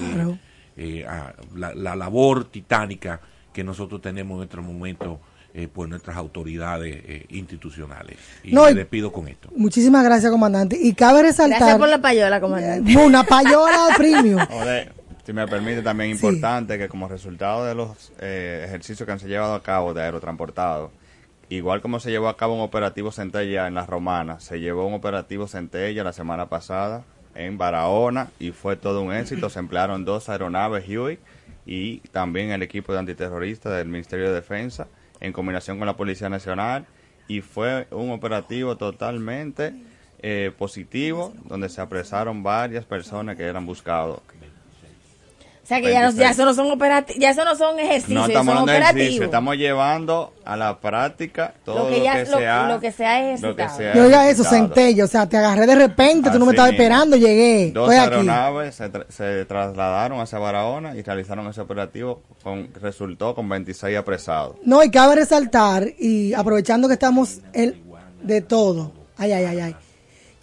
eh, 0.76 1.07
a 1.07 1.33
la, 1.55 1.97
labor 1.97 2.47
titánica 2.47 3.21
que 3.56 3.64
nosotros 3.64 4.02
tenemos 4.02 4.34
en 4.34 4.36
nuestro 4.36 4.62
momento 4.62 5.18
eh, 5.54 5.66
por 5.66 5.88
nuestras 5.88 6.14
autoridades 6.18 6.94
eh, 6.94 7.25
institucionales. 7.30 8.18
Y 8.44 8.54
me 8.54 8.75
despido 8.75 9.10
con 9.10 9.28
esto. 9.28 9.48
Muchísimas 9.56 10.04
gracias, 10.04 10.30
comandante. 10.30 10.78
Y 10.78 10.92
cabe 10.92 11.22
resaltar... 11.22 11.60
Gracias 11.60 11.78
por 11.78 11.88
la 11.88 12.02
payola, 12.02 12.38
comandante. 12.38 12.94
Una 13.02 13.25
payola 13.25 13.94
premium. 13.96 14.38
si 15.25 15.32
me 15.32 15.48
permite, 15.48 15.80
también 15.80 16.10
importante 16.10 16.76
que 16.76 16.86
como 16.86 17.08
resultado 17.08 17.64
de 17.64 17.75
los 17.75 18.12
ejercicios 18.20 19.06
que 19.06 19.12
han 19.12 19.20
se 19.20 19.26
llevado 19.26 19.54
a 19.54 19.62
cabo 19.62 19.94
de 19.94 20.02
aerotransportado, 20.02 20.92
igual 21.48 21.80
como 21.80 21.98
se 21.98 22.10
llevó 22.10 22.28
a 22.28 22.36
cabo 22.36 22.56
un 22.56 22.60
operativo 22.60 23.10
Centella 23.10 23.68
en 23.68 23.72
las 23.72 23.86
Romanas, 23.88 24.44
se 24.44 24.60
llevó 24.60 24.86
un 24.86 24.92
operativo 24.92 25.48
Centella 25.48 26.04
la 26.04 26.12
semana 26.12 26.50
pasada 26.50 27.04
en 27.34 27.56
Barahona 27.56 28.28
y 28.38 28.50
fue 28.50 28.76
todo 28.76 29.00
un 29.00 29.14
éxito. 29.14 29.48
Se 29.48 29.60
emplearon 29.60 30.04
dos 30.04 30.28
aeronaves 30.28 30.86
Huey 30.86 31.18
y 31.66 31.99
también 32.12 32.52
el 32.52 32.62
equipo 32.62 32.92
de 32.92 33.00
antiterroristas 33.00 33.76
del 33.76 33.88
Ministerio 33.88 34.28
de 34.28 34.35
Defensa 34.35 34.87
en 35.20 35.32
combinación 35.32 35.78
con 35.78 35.87
la 35.87 35.96
Policía 35.96 36.28
Nacional 36.28 36.87
y 37.28 37.40
fue 37.40 37.88
un 37.90 38.11
operativo 38.11 38.76
totalmente 38.76 39.75
eh, 40.20 40.52
positivo 40.56 41.35
donde 41.44 41.68
se 41.68 41.80
apresaron 41.80 42.42
varias 42.42 42.85
personas 42.85 43.37
que 43.37 43.42
eran 43.42 43.66
buscados 43.66 44.20
o 45.66 45.68
sea 45.68 45.80
que 45.80 45.90
ya, 45.90 46.00
no, 46.00 46.12
ya, 46.12 46.30
eso 46.30 46.44
no 46.44 46.54
son 46.54 46.70
operativos, 46.70 47.20
ya 47.20 47.30
eso 47.30 47.44
no 47.44 47.56
son 47.56 47.76
ejercicios, 47.80 48.28
no, 48.28 48.44
son 48.44 48.58
operativos. 48.58 49.25
estamos 49.25 49.56
llevando 49.56 50.32
a 50.44 50.56
la 50.56 50.78
práctica 50.78 51.54
todo 51.64 51.80
lo 51.80 51.88
que, 51.88 52.04
ya, 52.04 52.20
lo, 52.20 52.38
se, 52.38 52.46
ha, 52.46 52.68
lo 52.68 52.78
que 52.78 52.92
se 52.92 53.04
ha 53.04 53.35
ejercitado. 53.35 53.92
Yo 53.92 54.04
oiga 54.04 54.30
eso, 54.30 54.44
centello, 54.44 55.06
o 55.06 55.08
sea, 55.08 55.28
te 55.28 55.37
agarré 55.37 55.66
de 55.66 55.75
repente, 55.75 56.30
tú 56.30 56.38
no 56.38 56.46
me 56.46 56.52
estabas 56.52 56.70
esperando, 56.70 57.16
llegué. 57.16 57.73
Dos 57.73 57.90
aeronaves 57.90 58.76
se, 58.76 58.88
se, 59.08 59.44
trasladaron 59.46 60.20
hacia 60.20 60.38
Barahona 60.38 60.94
y 60.94 61.02
realizaron 61.02 61.49
ese 61.49 61.62
operativo, 61.62 62.23
con, 62.44 62.73
resultó 62.80 63.35
con 63.35 63.49
26 63.49 63.99
apresados. 63.99 64.54
No, 64.62 64.85
y 64.85 64.90
cabe 64.92 65.16
resaltar, 65.16 65.85
y 65.99 66.32
aprovechando 66.32 66.87
que 66.87 66.94
estamos 66.94 67.40
el, 67.52 67.82
de 68.23 68.40
todo, 68.40 68.92
ay, 69.16 69.32
ay, 69.32 69.44
ay, 69.46 69.58
ay. 69.58 69.76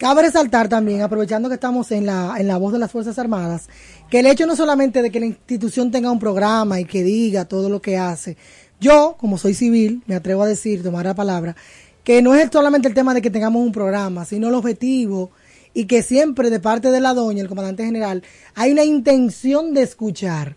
Cabe 0.04 0.20
resaltar 0.20 0.68
también, 0.68 1.00
aprovechando 1.00 1.48
que 1.48 1.54
estamos 1.54 1.90
en 1.90 2.04
la, 2.04 2.34
en 2.38 2.46
la 2.46 2.58
voz 2.58 2.74
de 2.74 2.78
las 2.78 2.92
Fuerzas 2.92 3.18
Armadas, 3.18 3.70
que 4.10 4.18
el 4.18 4.26
hecho 4.26 4.46
no 4.46 4.54
solamente 4.54 5.00
de 5.00 5.10
que 5.10 5.18
la 5.18 5.24
institución 5.24 5.90
tenga 5.90 6.10
un 6.10 6.18
programa 6.18 6.78
y 6.78 6.84
que 6.84 7.02
diga 7.02 7.46
todo 7.46 7.70
lo 7.70 7.80
que 7.80 7.96
hace. 7.96 8.36
Yo, 8.78 9.16
como 9.18 9.38
soy 9.38 9.54
civil, 9.54 10.02
me 10.06 10.14
atrevo 10.14 10.42
a 10.42 10.46
decir, 10.46 10.82
tomar 10.82 11.06
la 11.06 11.14
palabra, 11.14 11.56
que 12.04 12.20
no 12.20 12.34
es 12.34 12.50
solamente 12.52 12.86
el 12.86 12.92
tema 12.92 13.14
de 13.14 13.22
que 13.22 13.30
tengamos 13.30 13.64
un 13.64 13.72
programa, 13.72 14.26
sino 14.26 14.48
el 14.48 14.54
objetivo 14.54 15.30
y 15.72 15.86
que 15.86 16.02
siempre 16.02 16.50
de 16.50 16.60
parte 16.60 16.90
de 16.90 17.00
la 17.00 17.14
doña, 17.14 17.40
el 17.40 17.48
comandante 17.48 17.86
general, 17.86 18.22
hay 18.54 18.72
una 18.72 18.84
intención 18.84 19.72
de 19.72 19.84
escuchar 19.84 20.56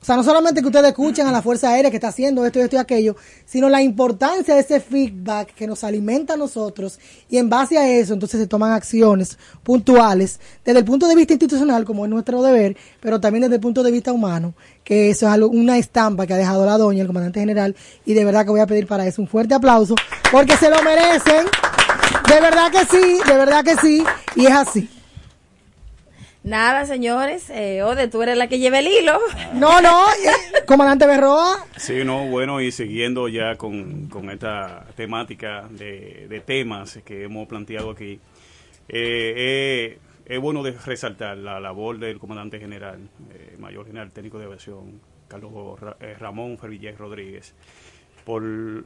o 0.00 0.04
sea, 0.04 0.16
no 0.16 0.24
solamente 0.24 0.62
que 0.62 0.66
ustedes 0.66 0.88
escuchen 0.88 1.26
a 1.26 1.32
la 1.32 1.42
Fuerza 1.42 1.68
Aérea 1.68 1.90
que 1.90 1.98
está 1.98 2.08
haciendo 2.08 2.46
esto 2.46 2.58
y 2.58 2.62
esto 2.62 2.76
y 2.76 2.78
aquello, 2.78 3.16
sino 3.44 3.68
la 3.68 3.82
importancia 3.82 4.54
de 4.54 4.60
ese 4.60 4.80
feedback 4.80 5.54
que 5.54 5.66
nos 5.66 5.84
alimenta 5.84 6.34
a 6.34 6.36
nosotros 6.38 6.98
y 7.28 7.36
en 7.36 7.50
base 7.50 7.76
a 7.76 7.86
eso 7.86 8.14
entonces 8.14 8.40
se 8.40 8.46
toman 8.46 8.72
acciones 8.72 9.36
puntuales 9.62 10.40
desde 10.64 10.78
el 10.78 10.86
punto 10.86 11.06
de 11.06 11.14
vista 11.14 11.34
institucional, 11.34 11.84
como 11.84 12.06
es 12.06 12.10
nuestro 12.10 12.42
deber, 12.42 12.78
pero 13.00 13.20
también 13.20 13.42
desde 13.42 13.56
el 13.56 13.60
punto 13.60 13.82
de 13.82 13.90
vista 13.90 14.10
humano, 14.10 14.54
que 14.84 15.10
eso 15.10 15.26
es 15.26 15.32
algo, 15.32 15.48
una 15.48 15.76
estampa 15.76 16.26
que 16.26 16.32
ha 16.32 16.38
dejado 16.38 16.64
la 16.64 16.78
doña, 16.78 17.02
el 17.02 17.06
comandante 17.06 17.40
general, 17.40 17.76
y 18.06 18.14
de 18.14 18.24
verdad 18.24 18.44
que 18.44 18.52
voy 18.52 18.60
a 18.60 18.66
pedir 18.66 18.86
para 18.86 19.06
eso 19.06 19.20
un 19.20 19.28
fuerte 19.28 19.52
aplauso, 19.52 19.94
porque 20.32 20.56
se 20.56 20.70
lo 20.70 20.82
merecen. 20.82 21.46
De 22.26 22.40
verdad 22.40 22.70
que 22.70 22.84
sí, 22.86 23.18
de 23.26 23.36
verdad 23.36 23.64
que 23.64 23.76
sí, 23.76 24.02
y 24.34 24.46
es 24.46 24.52
así. 24.52 24.88
Nada, 26.42 26.86
señores. 26.86 27.50
Eh, 27.50 27.82
Ode, 27.82 28.08
tú 28.08 28.22
eres 28.22 28.36
la 28.36 28.48
que 28.48 28.58
lleva 28.58 28.78
el 28.78 28.86
hilo. 28.86 29.18
No, 29.54 29.82
no, 29.82 30.06
eh, 30.08 30.64
comandante 30.66 31.06
Berroa. 31.06 31.66
Sí, 31.76 32.02
no, 32.04 32.26
bueno, 32.28 32.62
y 32.62 32.72
siguiendo 32.72 33.28
ya 33.28 33.56
con, 33.56 34.08
esta 34.32 34.86
temática 34.96 35.68
de, 35.70 36.42
temas 36.46 36.98
que 37.04 37.24
hemos 37.24 37.46
planteado 37.46 37.90
aquí, 37.90 38.20
eh, 38.88 39.34
eh, 39.36 39.98
es 40.24 40.40
bueno 40.40 40.62
de 40.62 40.72
resaltar 40.72 41.36
la 41.36 41.60
labor 41.60 41.98
del 41.98 42.18
comandante 42.18 42.58
general, 42.58 43.10
mayor 43.58 43.86
general 43.86 44.10
técnico 44.10 44.38
de 44.38 44.46
aviación, 44.46 45.00
Carlos 45.28 45.78
Ramón 46.18 46.56
Fervillés 46.56 46.96
Rodríguez, 46.96 47.54
por 48.24 48.42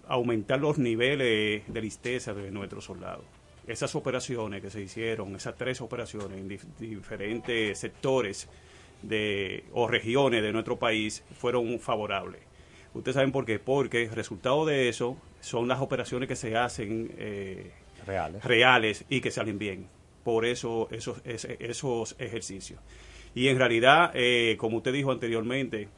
aumentar 0.09 0.59
los 0.61 0.79
niveles 0.79 1.63
de 1.67 1.81
listeza 1.81 2.35
de 2.35 2.51
nuestros 2.51 2.85
soldados 2.85 3.25
esas 3.67 3.95
operaciones 3.95 4.61
que 4.63 4.71
se 4.71 4.81
hicieron, 4.81 5.35
esas 5.35 5.57
tres 5.57 5.81
operaciones 5.81 6.39
en 6.39 6.49
diferentes 6.79 7.79
sectores 7.79 8.49
de, 9.03 9.65
o 9.73 9.89
regiones 9.89 10.43
de 10.43 10.53
nuestro 10.53 10.79
país 10.79 11.25
fueron 11.39 11.79
favorables. 11.81 12.43
Ustedes 12.93 13.15
saben 13.15 13.33
por 13.33 13.45
qué, 13.45 13.59
porque 13.59 14.05
el 14.05 14.11
resultado 14.11 14.65
de 14.65 14.89
eso 14.89 15.17
son 15.41 15.67
las 15.67 15.81
operaciones 15.81 16.29
que 16.29 16.37
se 16.37 16.57
hacen 16.57 17.13
eh, 17.19 17.73
reales. 18.07 18.45
reales 18.45 19.05
y 19.09 19.21
que 19.21 19.31
salen 19.31 19.59
bien. 19.59 19.89
Por 20.23 20.45
eso 20.45 20.89
esos, 20.91 21.21
esos 21.25 22.17
ejercicios. 22.19 22.81
Y 23.35 23.49
en 23.49 23.59
realidad, 23.59 24.13
eh, 24.15 24.57
como 24.59 24.79
usted 24.79 24.93
dijo 24.93 25.11
anteriormente, 25.11 25.89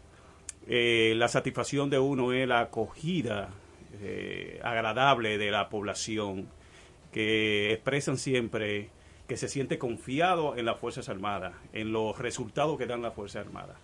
eh, 0.67 1.13
la 1.17 1.29
satisfacción 1.29 1.91
de 1.91 1.99
uno 1.99 2.33
es 2.33 2.49
la 2.49 2.61
acogida 2.61 3.51
agradable 4.63 5.39
de 5.39 5.51
la 5.51 5.71
población 5.71 6.49
que 7.17 7.73
expresan 7.73 8.19
siempre 8.19 8.91
que 9.27 9.39
se 9.39 9.49
siente 9.49 9.79
confiado 9.79 10.55
en 10.55 10.67
las 10.67 10.79
Fuerzas 10.79 11.09
Armadas, 11.09 11.55
en 11.73 11.91
los 11.91 12.19
resultados 12.19 12.77
que 12.77 12.85
dan 12.85 13.01
las 13.01 13.15
Fuerzas 13.15 13.47
Armadas. 13.47 13.79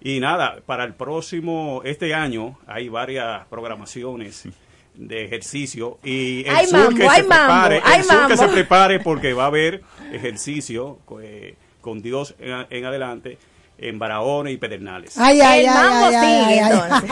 Y 0.00 0.20
nada, 0.20 0.62
para 0.64 0.84
el 0.84 0.94
próximo, 0.94 1.82
este 1.84 2.14
año 2.14 2.58
hay 2.66 2.88
varias 2.88 3.44
programaciones 3.48 4.48
de 4.94 5.22
ejercicio 5.22 5.98
y 6.02 6.48
el 6.48 6.66
sur 6.66 6.94
que 6.94 7.06
se 7.10 7.24
prepare, 7.24 7.82
el 7.94 8.04
sur 8.04 8.26
que 8.26 8.38
se 8.38 8.48
prepare 8.48 9.00
porque 9.00 9.34
va 9.34 9.44
a 9.44 9.48
haber 9.48 9.82
ejercicio 10.10 10.98
eh, 11.20 11.56
con 11.82 12.00
Dios 12.00 12.36
en, 12.38 12.86
adelante 12.86 13.36
en 13.76 13.98
Barahona 13.98 14.50
y 14.50 14.56
Pedernales. 14.56 15.18
Ay, 15.18 15.42
ay, 15.42 15.66
ay, 15.66 16.14
ay, 16.14 16.58
ay, 16.58 17.08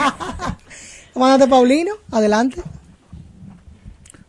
Comandante 1.13 1.47
Paulino, 1.51 1.93
adelante. 2.11 2.63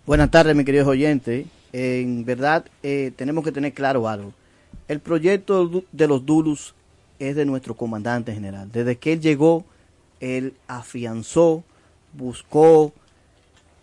Buenas 0.09 0.31
tardes, 0.31 0.57
mi 0.57 0.65
queridos 0.65 0.89
oyentes. 0.89 1.45
En 1.71 2.25
verdad, 2.25 2.65
eh, 2.83 3.13
tenemos 3.15 3.45
que 3.45 3.53
tener 3.53 3.75
claro 3.75 4.09
algo. 4.09 4.33
El 4.89 5.01
proyecto 5.01 5.85
de 5.93 6.09
los 6.09 6.25
Dulus 6.25 6.75
es 7.19 7.37
de 7.37 7.45
nuestro 7.45 7.75
comandante 7.75 8.33
general. 8.33 8.73
Desde 8.73 8.97
que 8.97 9.13
él 9.13 9.21
llegó, 9.21 9.67
él 10.21 10.55
afianzó, 10.67 11.63
buscó, 12.15 12.95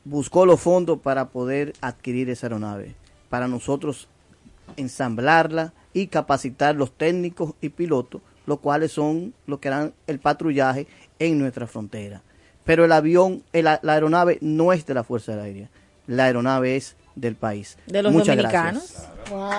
buscó 0.04 0.48
los 0.48 0.60
fondos 0.60 1.00
para 1.00 1.30
poder 1.30 1.74
adquirir 1.80 2.28
esa 2.32 2.48
aeronave. 2.48 2.96
Para 3.30 3.48
nosotros 3.48 4.08
ensamblarla 4.78 5.74
y 5.94 6.08
capacitar 6.08 6.76
los 6.76 6.92
técnicos 6.92 7.54
y 7.62 7.70
pilotos, 7.70 8.24
los 8.48 8.62
cuales 8.62 8.92
son 8.92 9.36
los 9.46 9.60
que 9.60 9.68
harán 9.68 9.94
el 10.08 10.18
patrullaje 10.18 10.88
en 11.20 11.38
nuestra 11.38 11.68
frontera. 11.68 12.24
Pero 12.64 12.84
el 12.84 12.92
avión, 12.94 13.44
la 13.54 13.80
aeronave 13.84 14.40
no 14.42 14.74
es 14.74 14.88
de 14.88 14.96
la 14.96 15.04
Fuerza 15.04 15.34
Aérea, 15.34 15.70
la 16.08 16.26
aeronave 16.26 16.76
es 16.76 16.96
del 17.16 17.36
país. 17.36 17.78
De 17.88 18.04
los 18.04 18.12
Muchas 18.12 18.36
dominicanos. 18.36 18.94
Wow, 19.30 19.52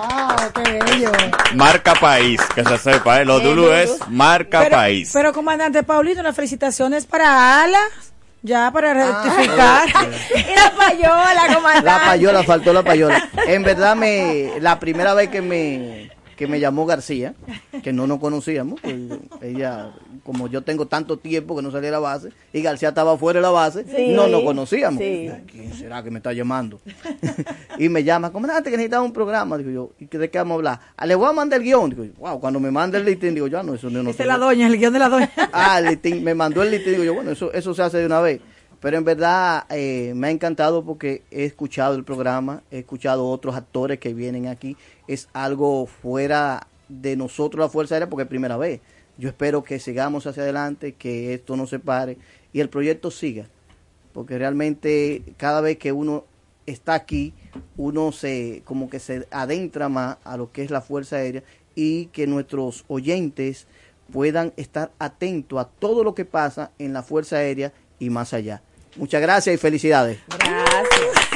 qué 0.53 0.79
bello. 0.83 1.11
Marca 1.55 1.93
país, 1.95 2.39
que 2.55 2.63
se 2.63 2.77
sepa, 2.77 3.21
¿eh? 3.21 3.25
Los 3.25 3.43
Dulu 3.43 3.71
es 3.71 3.97
marca 4.09 4.69
país. 4.69 5.09
Pero 5.13 5.33
comandante 5.33 5.83
Paulito, 5.83 6.23
las 6.23 6.35
felicitaciones 6.35 7.05
para 7.05 7.63
Alas. 7.63 8.13
Ya 8.43 8.71
para 8.71 8.93
rectificar. 8.93 9.89
Ah, 9.93 10.05
y 10.35 10.55
la 10.55 10.71
payola, 10.77 11.55
comandante. 11.55 11.85
La 11.85 12.05
payola, 12.05 12.43
faltó 12.43 12.71
la 12.71 12.83
payola. 12.83 13.29
En 13.47 13.63
verdad, 13.63 13.95
me, 13.95 14.59
la 14.61 14.79
primera 14.79 15.13
vez 15.15 15.29
que 15.29 15.41
me, 15.41 16.11
que 16.37 16.47
me 16.47 16.59
llamó 16.59 16.85
García, 16.85 17.33
que 17.83 17.91
no 17.91 18.07
nos 18.07 18.19
conocíamos, 18.19 18.79
pues, 18.79 18.95
ella, 19.41 19.89
como 20.27 20.49
yo 20.49 20.61
tengo 20.61 20.87
tanto 20.87 21.15
tiempo 21.15 21.55
que 21.55 21.61
no 21.61 21.71
salía 21.71 21.87
a 21.87 21.93
la 21.93 21.99
base, 21.99 22.33
y 22.51 22.61
García 22.61 22.89
estaba 22.89 23.17
fuera 23.17 23.39
de 23.39 23.43
la 23.43 23.49
base, 23.49 23.85
no 24.13 24.27
nos 24.27 24.43
conocíamos. 24.43 24.99
¿Quién 24.99 25.73
será 25.73 26.03
que 26.03 26.11
me 26.11 26.17
está 26.17 26.33
llamando? 26.33 26.81
y 27.79 27.87
me 27.87 28.03
llama, 28.03 28.33
comandante, 28.33 28.69
que 28.69 28.75
necesitaba 28.75 29.03
un 29.03 29.13
programa. 29.13 29.57
Digo 29.57 29.71
yo, 29.71 29.91
¿y 29.99 30.05
de 30.05 30.29
qué 30.29 30.37
vamos 30.37 30.51
a 30.51 30.55
hablar? 30.55 30.79
Ah, 30.97 31.05
le 31.05 31.15
voy 31.15 31.29
a 31.29 31.31
mandar 31.31 31.61
el 31.61 31.65
guion. 31.65 31.91
Digo, 31.91 32.05
wow, 32.17 32.41
cuando 32.41 32.59
me 32.59 32.69
manda 32.69 32.97
el 32.97 33.05
listín, 33.05 33.35
digo 33.35 33.47
yo, 33.47 33.57
ah, 33.57 33.63
no, 33.63 33.73
eso 33.73 33.89
no, 33.89 34.03
no 34.03 34.09
es 34.09 34.19
la 34.19 34.37
doña, 34.37 34.67
el 34.67 34.77
guion 34.77 34.91
de 34.91 34.99
la 34.99 35.07
doña. 35.07 35.31
ah, 35.53 35.79
el 35.79 35.85
listín, 35.85 36.21
me 36.25 36.35
mandó 36.35 36.61
el 36.61 36.71
listín, 36.71 36.91
digo 36.91 37.05
yo, 37.05 37.13
bueno, 37.13 37.31
eso, 37.31 37.53
eso 37.53 37.73
se 37.73 37.81
hace 37.81 37.99
de 37.99 38.05
una 38.05 38.19
vez. 38.19 38.41
Pero 38.81 38.97
en 38.97 39.05
verdad 39.05 39.63
eh, 39.69 40.11
me 40.13 40.27
ha 40.27 40.31
encantado 40.31 40.83
porque 40.83 41.23
he 41.31 41.45
escuchado 41.45 41.95
el 41.95 42.03
programa, 42.03 42.63
he 42.69 42.79
escuchado 42.79 43.29
otros 43.29 43.55
actores 43.55 43.97
que 43.97 44.13
vienen 44.13 44.47
aquí. 44.47 44.75
Es 45.07 45.29
algo 45.31 45.87
fuera 45.87 46.67
de 46.89 47.15
nosotros 47.15 47.59
la 47.59 47.69
Fuerza 47.69 47.95
Aérea 47.95 48.09
porque 48.09 48.23
es 48.23 48.29
primera 48.29 48.57
vez. 48.57 48.81
Yo 49.17 49.29
espero 49.29 49.63
que 49.63 49.79
sigamos 49.79 50.27
hacia 50.27 50.43
adelante, 50.43 50.93
que 50.93 51.33
esto 51.33 51.55
no 51.55 51.67
se 51.67 51.79
pare 51.79 52.17
y 52.53 52.59
el 52.59 52.69
proyecto 52.69 53.11
siga. 53.11 53.45
Porque 54.13 54.37
realmente 54.37 55.23
cada 55.37 55.61
vez 55.61 55.77
que 55.77 55.91
uno 55.91 56.25
está 56.65 56.93
aquí, 56.93 57.33
uno 57.77 58.11
se 58.11 58.61
como 58.65 58.89
que 58.89 58.99
se 58.99 59.27
adentra 59.31 59.89
más 59.89 60.17
a 60.23 60.37
lo 60.37 60.51
que 60.51 60.63
es 60.63 60.69
la 60.69 60.81
Fuerza 60.81 61.17
Aérea 61.17 61.43
y 61.75 62.07
que 62.07 62.27
nuestros 62.27 62.85
oyentes 62.87 63.67
puedan 64.11 64.53
estar 64.57 64.91
atentos 64.99 65.59
a 65.59 65.65
todo 65.65 66.03
lo 66.03 66.13
que 66.13 66.25
pasa 66.25 66.71
en 66.77 66.93
la 66.93 67.03
Fuerza 67.03 67.37
Aérea 67.37 67.73
y 67.99 68.09
más 68.09 68.33
allá. 68.33 68.61
Muchas 68.95 69.21
gracias 69.21 69.55
y 69.55 69.57
felicidades. 69.57 70.19
Gracias. 70.27 71.27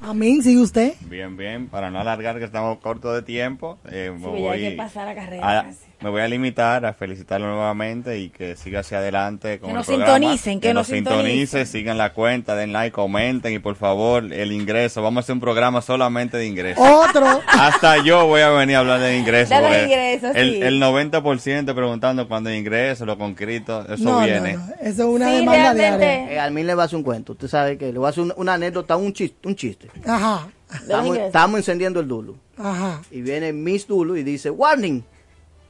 Amén, 0.00 0.42
¿sigue 0.42 0.60
usted? 0.60 0.94
Bien, 1.02 1.36
bien. 1.36 1.68
Para 1.68 1.90
no 1.90 2.00
alargar 2.00 2.38
que 2.38 2.44
estamos 2.46 2.78
cortos 2.78 3.14
de 3.14 3.20
tiempo, 3.20 3.78
eh, 3.90 4.10
me, 4.10 4.26
voy 4.26 4.48
hay 4.48 4.70
que 4.70 4.76
pasar 4.76 5.06
a 5.06 5.14
carrera. 5.14 5.70
Me 6.00 6.10
voy 6.10 6.20
a 6.20 6.28
limitar 6.28 6.86
a 6.86 6.92
felicitarlo 6.94 7.46
nuevamente 7.48 8.18
y 8.18 8.30
que 8.30 8.54
siga 8.56 8.80
hacia 8.80 8.98
adelante 8.98 9.58
con 9.58 9.68
que 9.68 9.70
el 9.72 9.76
nos 9.78 9.86
programa. 9.86 10.14
sintonicen, 10.14 10.60
que, 10.60 10.74
nos 10.74 10.86
sintonicen, 10.86 11.66
sigan 11.66 11.98
la 11.98 12.12
cuenta, 12.12 12.54
den 12.54 12.72
like, 12.72 12.92
comenten 12.92 13.52
y 13.54 13.58
por 13.58 13.74
favor 13.76 14.32
el 14.32 14.52
ingreso. 14.52 15.02
Vamos 15.02 15.18
a 15.18 15.20
hacer 15.24 15.32
un 15.34 15.40
programa 15.40 15.82
solamente 15.82 16.36
de 16.36 16.46
ingresos. 16.46 16.84
Otro. 16.86 17.26
Hasta 17.48 18.02
yo 18.04 18.26
voy 18.26 18.42
a 18.42 18.50
venir 18.50 18.76
a 18.76 18.80
hablar 18.80 19.00
de 19.00 19.16
ingresos. 19.18 19.50
De 19.60 19.84
ingresos, 19.84 20.30
el, 20.36 20.52
sí. 20.54 20.62
el 20.62 20.80
90% 20.80 21.74
preguntando 21.74 22.28
cuándo 22.28 22.52
ingreso, 22.52 23.04
lo 23.04 23.18
concreto, 23.18 23.82
eso 23.92 24.04
No, 24.04 24.20
no, 24.20 24.24
viene. 24.26 24.54
no, 24.54 24.62
Eso 24.80 25.02
es 25.02 25.08
una 25.08 25.30
Sí, 25.30 25.36
demanda 25.38 25.74
diaria. 25.74 26.32
Eh, 26.32 26.38
al 26.38 26.52
mí 26.52 26.62
le 26.62 26.74
va 26.74 26.82
a 26.84 26.86
hacer 26.86 26.96
un 26.96 27.02
cuento. 27.02 27.32
Usted 27.32 27.48
sabe 27.48 27.76
que 27.78 27.92
le 27.92 27.98
voy 27.98 28.06
a 28.06 28.10
hacer 28.10 28.24
un- 28.24 28.34
una 28.36 28.54
anécdota, 28.54 28.96
un 28.96 29.12
chiste. 29.12 29.48
Un 29.48 29.56
chiste. 29.56 29.88
Ajá, 30.06 30.48
Estamos, 30.72 31.16
estamos 31.16 31.58
encendiendo 31.58 32.00
el 32.00 32.08
Dulu. 32.08 32.36
ajá. 32.58 33.00
Y 33.10 33.22
viene 33.22 33.52
Miss 33.52 33.86
Dulu 33.86 34.16
y 34.16 34.22
dice, 34.22 34.50
warning. 34.50 35.02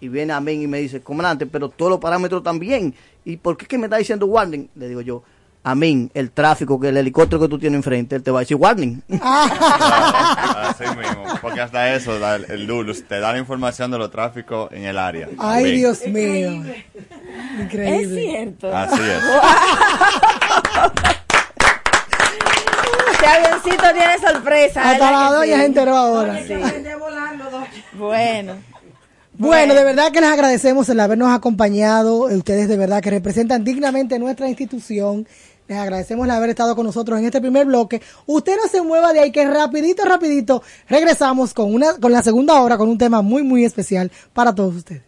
Y 0.00 0.08
viene 0.08 0.32
a 0.32 0.40
mí 0.40 0.52
y 0.52 0.66
me 0.66 0.78
dice, 0.78 1.00
comandante, 1.00 1.46
pero 1.46 1.68
todos 1.68 1.90
los 1.90 2.00
parámetros 2.00 2.42
también. 2.42 2.94
¿Y 3.24 3.36
por 3.36 3.56
qué 3.56 3.64
es 3.64 3.68
que 3.68 3.78
me 3.78 3.86
está 3.86 3.96
diciendo 3.96 4.26
warning? 4.26 4.68
Le 4.76 4.88
digo 4.88 5.00
yo, 5.00 5.22
a 5.64 5.74
mí, 5.74 6.08
el 6.14 6.30
tráfico, 6.30 6.78
que 6.80 6.88
el 6.88 6.96
helicóptero 6.96 7.42
que 7.42 7.48
tú 7.48 7.58
tienes 7.58 7.76
enfrente, 7.78 8.16
él 8.16 8.22
te 8.22 8.30
va 8.30 8.38
a 8.38 8.42
decir 8.42 8.56
warning. 8.56 9.02
Así 9.20 10.84
mismo, 10.96 11.24
porque 11.42 11.60
hasta 11.60 11.94
eso 11.94 12.16
el, 12.34 12.64
Lulus, 12.64 13.04
te 13.04 13.18
da 13.20 13.32
la 13.32 13.38
información 13.38 13.90
de 13.90 13.98
los 13.98 14.10
tráficos 14.10 14.70
en 14.72 14.84
el 14.84 14.96
área. 14.98 15.28
Ay, 15.36 15.64
Bien. 15.64 15.76
Dios 15.76 16.06
mío. 16.06 16.64
Es 16.64 17.64
Increíble. 17.64 18.20
cierto. 18.20 18.74
Así 18.74 19.00
es. 19.02 19.22
Este 23.12 23.26
avioncito 23.26 23.82
tiene 23.94 24.18
sorpresa. 24.18 24.90
Hasta 24.92 25.04
¿verdad 25.06 25.30
la 25.30 25.36
doña 25.36 25.54
sí? 25.54 25.60
se 25.60 25.66
enteró 25.66 25.96
ahora. 25.96 26.38
Sí. 26.46 26.54
Bueno. 27.94 28.54
Bueno, 29.38 29.72
de 29.74 29.84
verdad 29.84 30.10
que 30.10 30.20
les 30.20 30.30
agradecemos 30.30 30.88
el 30.88 30.98
habernos 30.98 31.30
acompañado. 31.30 32.24
Ustedes 32.24 32.66
de 32.66 32.76
verdad 32.76 33.00
que 33.00 33.10
representan 33.10 33.62
dignamente 33.62 34.18
nuestra 34.18 34.48
institución. 34.48 35.28
Les 35.68 35.78
agradecemos 35.78 36.24
el 36.24 36.32
haber 36.32 36.50
estado 36.50 36.74
con 36.74 36.84
nosotros 36.84 37.20
en 37.20 37.26
este 37.26 37.40
primer 37.40 37.66
bloque. 37.66 38.02
Usted 38.26 38.56
no 38.56 38.68
se 38.68 38.82
mueva 38.82 39.12
de 39.12 39.20
ahí, 39.20 39.30
que 39.30 39.48
rapidito, 39.48 40.04
rapidito 40.04 40.62
regresamos 40.88 41.54
con 41.54 41.72
una, 41.72 41.94
con 41.98 42.10
la 42.10 42.22
segunda 42.24 42.60
hora, 42.60 42.76
con 42.76 42.88
un 42.88 42.98
tema 42.98 43.22
muy, 43.22 43.44
muy 43.44 43.64
especial 43.64 44.10
para 44.32 44.52
todos 44.52 44.74
ustedes. 44.74 45.07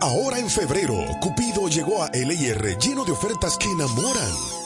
Ahora 0.00 0.38
en 0.38 0.50
febrero, 0.50 1.06
Cupido 1.20 1.68
llegó 1.68 2.02
a 2.02 2.10
LIR 2.10 2.78
lleno 2.78 3.04
de 3.04 3.12
ofertas 3.12 3.56
que 3.56 3.70
enamoran. 3.70 4.65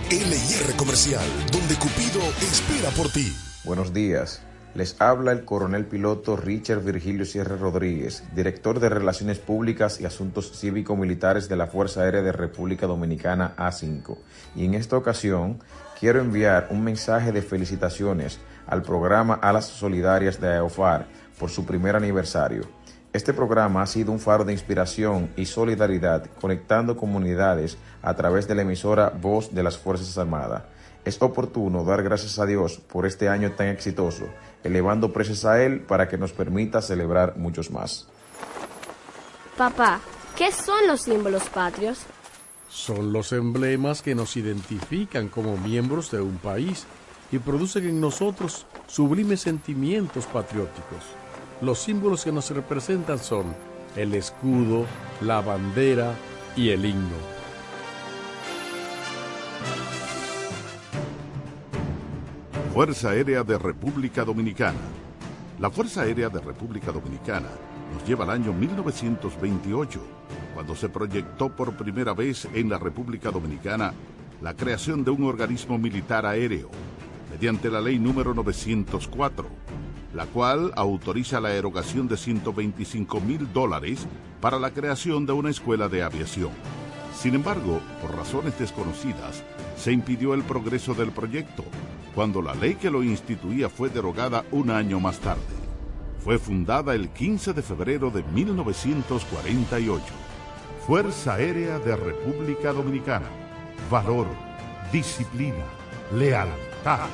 LIR 0.11 0.75
Comercial, 0.75 1.23
donde 1.53 1.75
Cupido 1.75 2.19
espera 2.41 2.89
por 2.97 3.07
ti. 3.07 3.33
Buenos 3.63 3.93
días. 3.93 4.43
Les 4.75 4.99
habla 4.99 5.31
el 5.31 5.45
coronel 5.45 5.85
piloto 5.85 6.35
Richard 6.35 6.83
Virgilio 6.83 7.23
Sierra 7.23 7.55
Rodríguez, 7.55 8.21
director 8.35 8.81
de 8.81 8.89
Relaciones 8.89 9.39
Públicas 9.39 10.01
y 10.01 10.05
Asuntos 10.05 10.51
Cívico-Militares 10.59 11.47
de 11.47 11.55
la 11.55 11.67
Fuerza 11.67 12.01
Aérea 12.01 12.21
de 12.23 12.33
República 12.33 12.87
Dominicana 12.87 13.55
A5. 13.55 14.17
Y 14.53 14.65
en 14.65 14.73
esta 14.73 14.97
ocasión 14.97 15.59
quiero 15.97 16.19
enviar 16.19 16.67
un 16.71 16.83
mensaje 16.83 17.31
de 17.31 17.41
felicitaciones 17.41 18.37
al 18.67 18.81
programa 18.81 19.35
Alas 19.35 19.67
Solidarias 19.67 20.41
de 20.41 20.57
AOFAR 20.57 21.07
por 21.39 21.49
su 21.49 21.65
primer 21.65 21.95
aniversario. 21.95 22.80
Este 23.13 23.33
programa 23.33 23.81
ha 23.81 23.87
sido 23.87 24.13
un 24.13 24.21
faro 24.21 24.45
de 24.45 24.53
inspiración 24.53 25.31
y 25.35 25.45
solidaridad 25.45 26.27
conectando 26.39 26.95
comunidades 26.95 27.77
a 28.01 28.15
través 28.15 28.47
de 28.47 28.55
la 28.55 28.61
emisora 28.61 29.09
Voz 29.09 29.53
de 29.53 29.63
las 29.63 29.77
Fuerzas 29.77 30.17
Armadas. 30.17 30.63
Es 31.03 31.21
oportuno 31.21 31.83
dar 31.83 32.03
gracias 32.03 32.39
a 32.39 32.45
Dios 32.45 32.77
por 32.77 33.05
este 33.05 33.27
año 33.27 33.51
tan 33.51 33.67
exitoso, 33.67 34.29
elevando 34.63 35.11
precios 35.11 35.43
a 35.43 35.61
Él 35.61 35.81
para 35.81 36.07
que 36.07 36.17
nos 36.17 36.31
permita 36.31 36.81
celebrar 36.81 37.35
muchos 37.35 37.69
más. 37.69 38.07
Papá, 39.57 39.99
¿qué 40.37 40.49
son 40.53 40.87
los 40.87 41.01
símbolos 41.01 41.49
patrios? 41.49 42.03
Son 42.69 43.11
los 43.11 43.33
emblemas 43.33 44.01
que 44.01 44.15
nos 44.15 44.37
identifican 44.37 45.27
como 45.27 45.57
miembros 45.57 46.11
de 46.11 46.21
un 46.21 46.37
país 46.37 46.85
y 47.29 47.39
producen 47.39 47.89
en 47.89 47.99
nosotros 47.99 48.65
sublimes 48.87 49.41
sentimientos 49.41 50.25
patrióticos. 50.27 51.20
Los 51.61 51.77
símbolos 51.77 52.23
que 52.23 52.31
nos 52.31 52.49
representan 52.49 53.19
son 53.19 53.53
el 53.95 54.15
escudo, 54.15 54.87
la 55.21 55.41
bandera 55.41 56.15
y 56.55 56.69
el 56.69 56.85
himno. 56.85 57.17
Fuerza 62.73 63.11
Aérea 63.11 63.43
de 63.43 63.59
República 63.59 64.25
Dominicana. 64.25 64.79
La 65.59 65.69
Fuerza 65.69 66.01
Aérea 66.01 66.29
de 66.29 66.39
República 66.39 66.91
Dominicana 66.91 67.49
nos 67.93 68.07
lleva 68.07 68.23
al 68.23 68.31
año 68.31 68.53
1928, 68.53 70.01
cuando 70.55 70.75
se 70.75 70.89
proyectó 70.89 71.55
por 71.55 71.77
primera 71.77 72.15
vez 72.15 72.47
en 72.55 72.71
la 72.71 72.79
República 72.79 73.29
Dominicana 73.29 73.93
la 74.41 74.55
creación 74.55 75.03
de 75.03 75.11
un 75.11 75.25
organismo 75.25 75.77
militar 75.77 76.25
aéreo, 76.25 76.71
mediante 77.29 77.69
la 77.69 77.81
ley 77.81 77.99
número 77.99 78.33
904 78.33 79.61
la 80.13 80.25
cual 80.25 80.71
autoriza 80.75 81.39
la 81.39 81.53
erogación 81.53 82.07
de 82.07 82.17
125 82.17 83.19
mil 83.21 83.51
dólares 83.53 84.07
para 84.41 84.59
la 84.59 84.71
creación 84.71 85.25
de 85.25 85.33
una 85.33 85.49
escuela 85.49 85.87
de 85.87 86.03
aviación. 86.03 86.51
Sin 87.15 87.35
embargo, 87.35 87.79
por 88.01 88.15
razones 88.15 88.57
desconocidas, 88.57 89.43
se 89.77 89.91
impidió 89.91 90.33
el 90.33 90.43
progreso 90.43 90.93
del 90.93 91.11
proyecto, 91.11 91.63
cuando 92.15 92.41
la 92.41 92.55
ley 92.55 92.75
que 92.75 92.89
lo 92.89 93.03
instituía 93.03 93.69
fue 93.69 93.89
derogada 93.89 94.43
un 94.51 94.69
año 94.71 94.99
más 94.99 95.19
tarde. 95.19 95.41
Fue 96.23 96.37
fundada 96.37 96.93
el 96.93 97.09
15 97.09 97.53
de 97.53 97.61
febrero 97.61 98.11
de 98.11 98.23
1948. 98.23 100.03
Fuerza 100.85 101.35
Aérea 101.35 101.79
de 101.79 101.95
República 101.95 102.73
Dominicana. 102.73 103.27
Valor, 103.89 104.27
disciplina, 104.91 105.63
lealtad. 106.13 107.07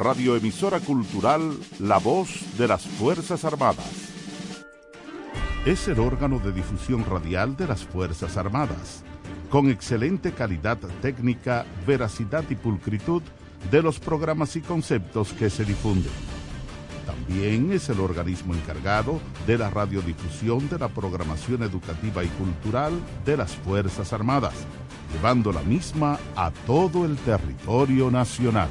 Radioemisora 0.00 0.80
cultural 0.80 1.58
La 1.78 1.98
Voz 1.98 2.56
de 2.56 2.66
las 2.66 2.86
Fuerzas 2.86 3.44
Armadas. 3.44 3.84
Es 5.66 5.88
el 5.88 6.00
órgano 6.00 6.38
de 6.38 6.52
difusión 6.52 7.04
radial 7.04 7.54
de 7.54 7.66
las 7.66 7.84
Fuerzas 7.84 8.38
Armadas, 8.38 9.04
con 9.50 9.68
excelente 9.68 10.32
calidad 10.32 10.78
técnica, 11.02 11.66
veracidad 11.86 12.44
y 12.48 12.54
pulcritud 12.54 13.20
de 13.70 13.82
los 13.82 14.00
programas 14.00 14.56
y 14.56 14.62
conceptos 14.62 15.34
que 15.34 15.50
se 15.50 15.66
difunden. 15.66 16.12
También 17.04 17.70
es 17.70 17.90
el 17.90 18.00
organismo 18.00 18.54
encargado 18.54 19.20
de 19.46 19.58
la 19.58 19.68
radiodifusión 19.68 20.66
de 20.70 20.78
la 20.78 20.88
programación 20.88 21.62
educativa 21.62 22.24
y 22.24 22.28
cultural 22.28 22.94
de 23.26 23.36
las 23.36 23.54
Fuerzas 23.54 24.14
Armadas, 24.14 24.54
llevando 25.12 25.52
la 25.52 25.62
misma 25.62 26.18
a 26.36 26.50
todo 26.66 27.04
el 27.04 27.18
territorio 27.18 28.10
nacional. 28.10 28.70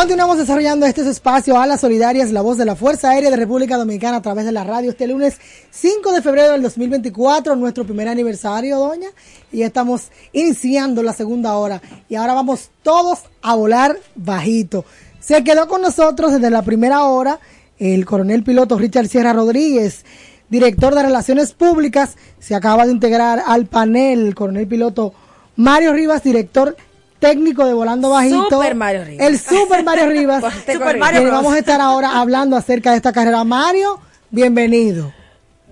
Continuamos 0.00 0.38
desarrollando 0.38 0.86
este 0.86 1.02
espacio 1.02 1.60
a 1.60 1.66
las 1.66 1.82
solidarias, 1.82 2.32
la 2.32 2.40
voz 2.40 2.56
de 2.56 2.64
la 2.64 2.74
Fuerza 2.74 3.10
Aérea 3.10 3.28
de 3.28 3.36
República 3.36 3.76
Dominicana 3.76 4.16
a 4.16 4.22
través 4.22 4.46
de 4.46 4.50
la 4.50 4.64
radio 4.64 4.92
este 4.92 5.06
lunes 5.06 5.36
5 5.72 6.12
de 6.12 6.22
febrero 6.22 6.52
del 6.52 6.62
2024, 6.62 7.54
nuestro 7.54 7.84
primer 7.84 8.08
aniversario, 8.08 8.78
doña, 8.78 9.08
y 9.52 9.60
estamos 9.60 10.08
iniciando 10.32 11.02
la 11.02 11.12
segunda 11.12 11.54
hora 11.58 11.82
y 12.08 12.14
ahora 12.14 12.32
vamos 12.32 12.70
todos 12.82 13.24
a 13.42 13.54
volar 13.56 13.98
bajito. 14.14 14.86
Se 15.20 15.44
quedó 15.44 15.68
con 15.68 15.82
nosotros 15.82 16.32
desde 16.32 16.48
la 16.48 16.62
primera 16.62 17.04
hora 17.04 17.38
el 17.78 18.06
coronel 18.06 18.42
piloto 18.42 18.78
Richard 18.78 19.06
Sierra 19.06 19.34
Rodríguez, 19.34 20.06
director 20.48 20.94
de 20.94 21.02
Relaciones 21.02 21.52
Públicas, 21.52 22.16
se 22.38 22.54
acaba 22.54 22.86
de 22.86 22.92
integrar 22.92 23.42
al 23.46 23.66
panel 23.66 24.28
el 24.28 24.34
coronel 24.34 24.66
piloto 24.66 25.12
Mario 25.56 25.92
Rivas, 25.92 26.22
director 26.22 26.74
técnico 27.20 27.64
de 27.66 27.74
Volando 27.74 28.10
Bajito. 28.10 28.48
Super 28.50 28.74
Mario 28.74 29.04
Rivas. 29.04 29.26
El 29.26 29.38
Super 29.38 29.84
Mario 29.84 30.06
Rivas. 30.10 30.44
Super 30.66 30.98
Mario 30.98 31.30
vamos 31.30 31.52
a 31.54 31.58
estar 31.58 31.80
ahora 31.80 32.18
hablando 32.18 32.56
acerca 32.56 32.90
de 32.90 32.96
esta 32.96 33.12
carrera. 33.12 33.44
Mario, 33.44 34.00
bienvenido. 34.30 35.12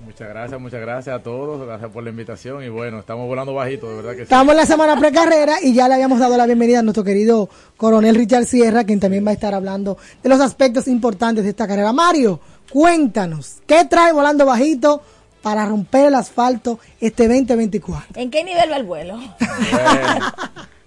Muchas 0.05 0.29
gracias, 0.31 0.61
muchas 0.61 0.81
gracias 0.81 1.15
a 1.15 1.23
todos, 1.23 1.67
gracias 1.67 1.91
por 1.91 2.03
la 2.03 2.11
invitación 2.11 2.65
y 2.65 2.69
bueno, 2.71 2.99
estamos 2.99 3.27
volando 3.27 3.53
bajito, 3.53 3.91
de 3.91 3.97
verdad 3.97 4.17
que 4.17 4.23
Estamos 4.23 4.53
en 4.53 4.57
la 4.57 4.65
semana 4.67 4.99
precarrera 4.99 5.57
y 5.63 5.75
ya 5.75 5.87
le 5.87 5.95
habíamos 5.95 6.19
dado 6.19 6.37
la 6.37 6.47
bienvenida 6.47 6.79
a 6.79 6.83
nuestro 6.83 7.05
querido 7.05 7.51
coronel 7.77 8.15
Richard 8.17 8.47
Sierra, 8.47 8.85
quien 8.85 9.01
también 9.01 9.25
va 9.25 9.31
a 9.31 9.35
estar 9.35 9.55
hablando 9.55 9.99
de 10.23 10.29
los 10.31 10.41
aspectos 10.41 10.89
importantes 10.89 11.45
de 11.45 11.51
esta 11.51 11.69
carrera. 11.69 11.93
Mario, 11.93 12.41
cuéntanos, 12.71 13.57
¿qué 13.67 13.85
trae 13.85 14.13
volando 14.13 14.47
bajito 14.47 15.03
para 15.43 15.67
romper 15.67 16.07
el 16.07 16.15
asfalto 16.15 16.81
este 17.01 17.29
2024? 17.29 18.21
¿En 18.21 18.31
qué 18.31 18.43
nivel 18.43 18.73
va 18.73 18.77
el 18.77 18.85
vuelo? 18.85 19.19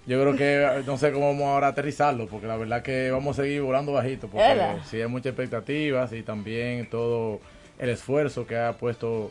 Yo 0.06 0.20
creo 0.20 0.36
que 0.36 0.82
no 0.86 0.96
sé 0.96 1.12
cómo 1.12 1.28
vamos 1.28 1.46
ahora 1.46 1.68
a 1.68 1.70
aterrizarlo, 1.70 2.26
porque 2.26 2.46
la 2.46 2.56
verdad 2.56 2.82
que 2.82 3.10
vamos 3.10 3.38
a 3.38 3.42
seguir 3.42 3.62
volando 3.62 3.92
bajito, 3.92 4.28
porque 4.28 4.78
sí 4.88 5.00
hay 5.00 5.08
muchas 5.08 5.26
expectativas 5.26 6.12
y 6.12 6.22
también 6.22 6.88
todo 6.88 7.40
el 7.78 7.90
esfuerzo 7.90 8.46
que 8.46 8.56
ha 8.56 8.72
puesto 8.72 9.30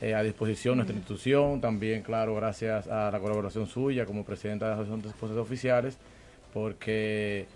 eh, 0.00 0.14
a 0.14 0.22
disposición 0.22 0.76
nuestra 0.76 0.96
institución, 0.96 1.60
también, 1.60 2.02
claro, 2.02 2.34
gracias 2.34 2.88
a 2.88 3.10
la 3.10 3.20
colaboración 3.20 3.66
suya 3.66 4.04
como 4.04 4.24
presidenta 4.24 4.66
de 4.66 4.70
la 4.70 4.74
Asociación 4.76 5.02
de 5.02 5.08
Esposas 5.08 5.36
Oficiales, 5.38 5.96
porque 6.52 7.46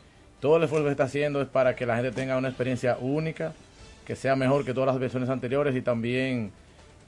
todo 0.40 0.56
el 0.56 0.62
esfuerzo 0.62 0.87
que 0.87 0.92
está 0.92 1.04
haciendo 1.04 1.42
es 1.42 1.48
para 1.48 1.76
que 1.76 1.84
la 1.84 1.96
gente 1.96 2.12
tenga 2.12 2.37
una 2.38 2.48
experiencia 2.48 2.96
única, 3.00 3.52
que 4.06 4.16
sea 4.16 4.37
mejor 4.37 4.64
que 4.64 4.72
todas 4.72 4.87
las 4.87 4.98
versiones 4.98 5.28
anteriores 5.28 5.76
y 5.76 5.82
también 5.82 6.52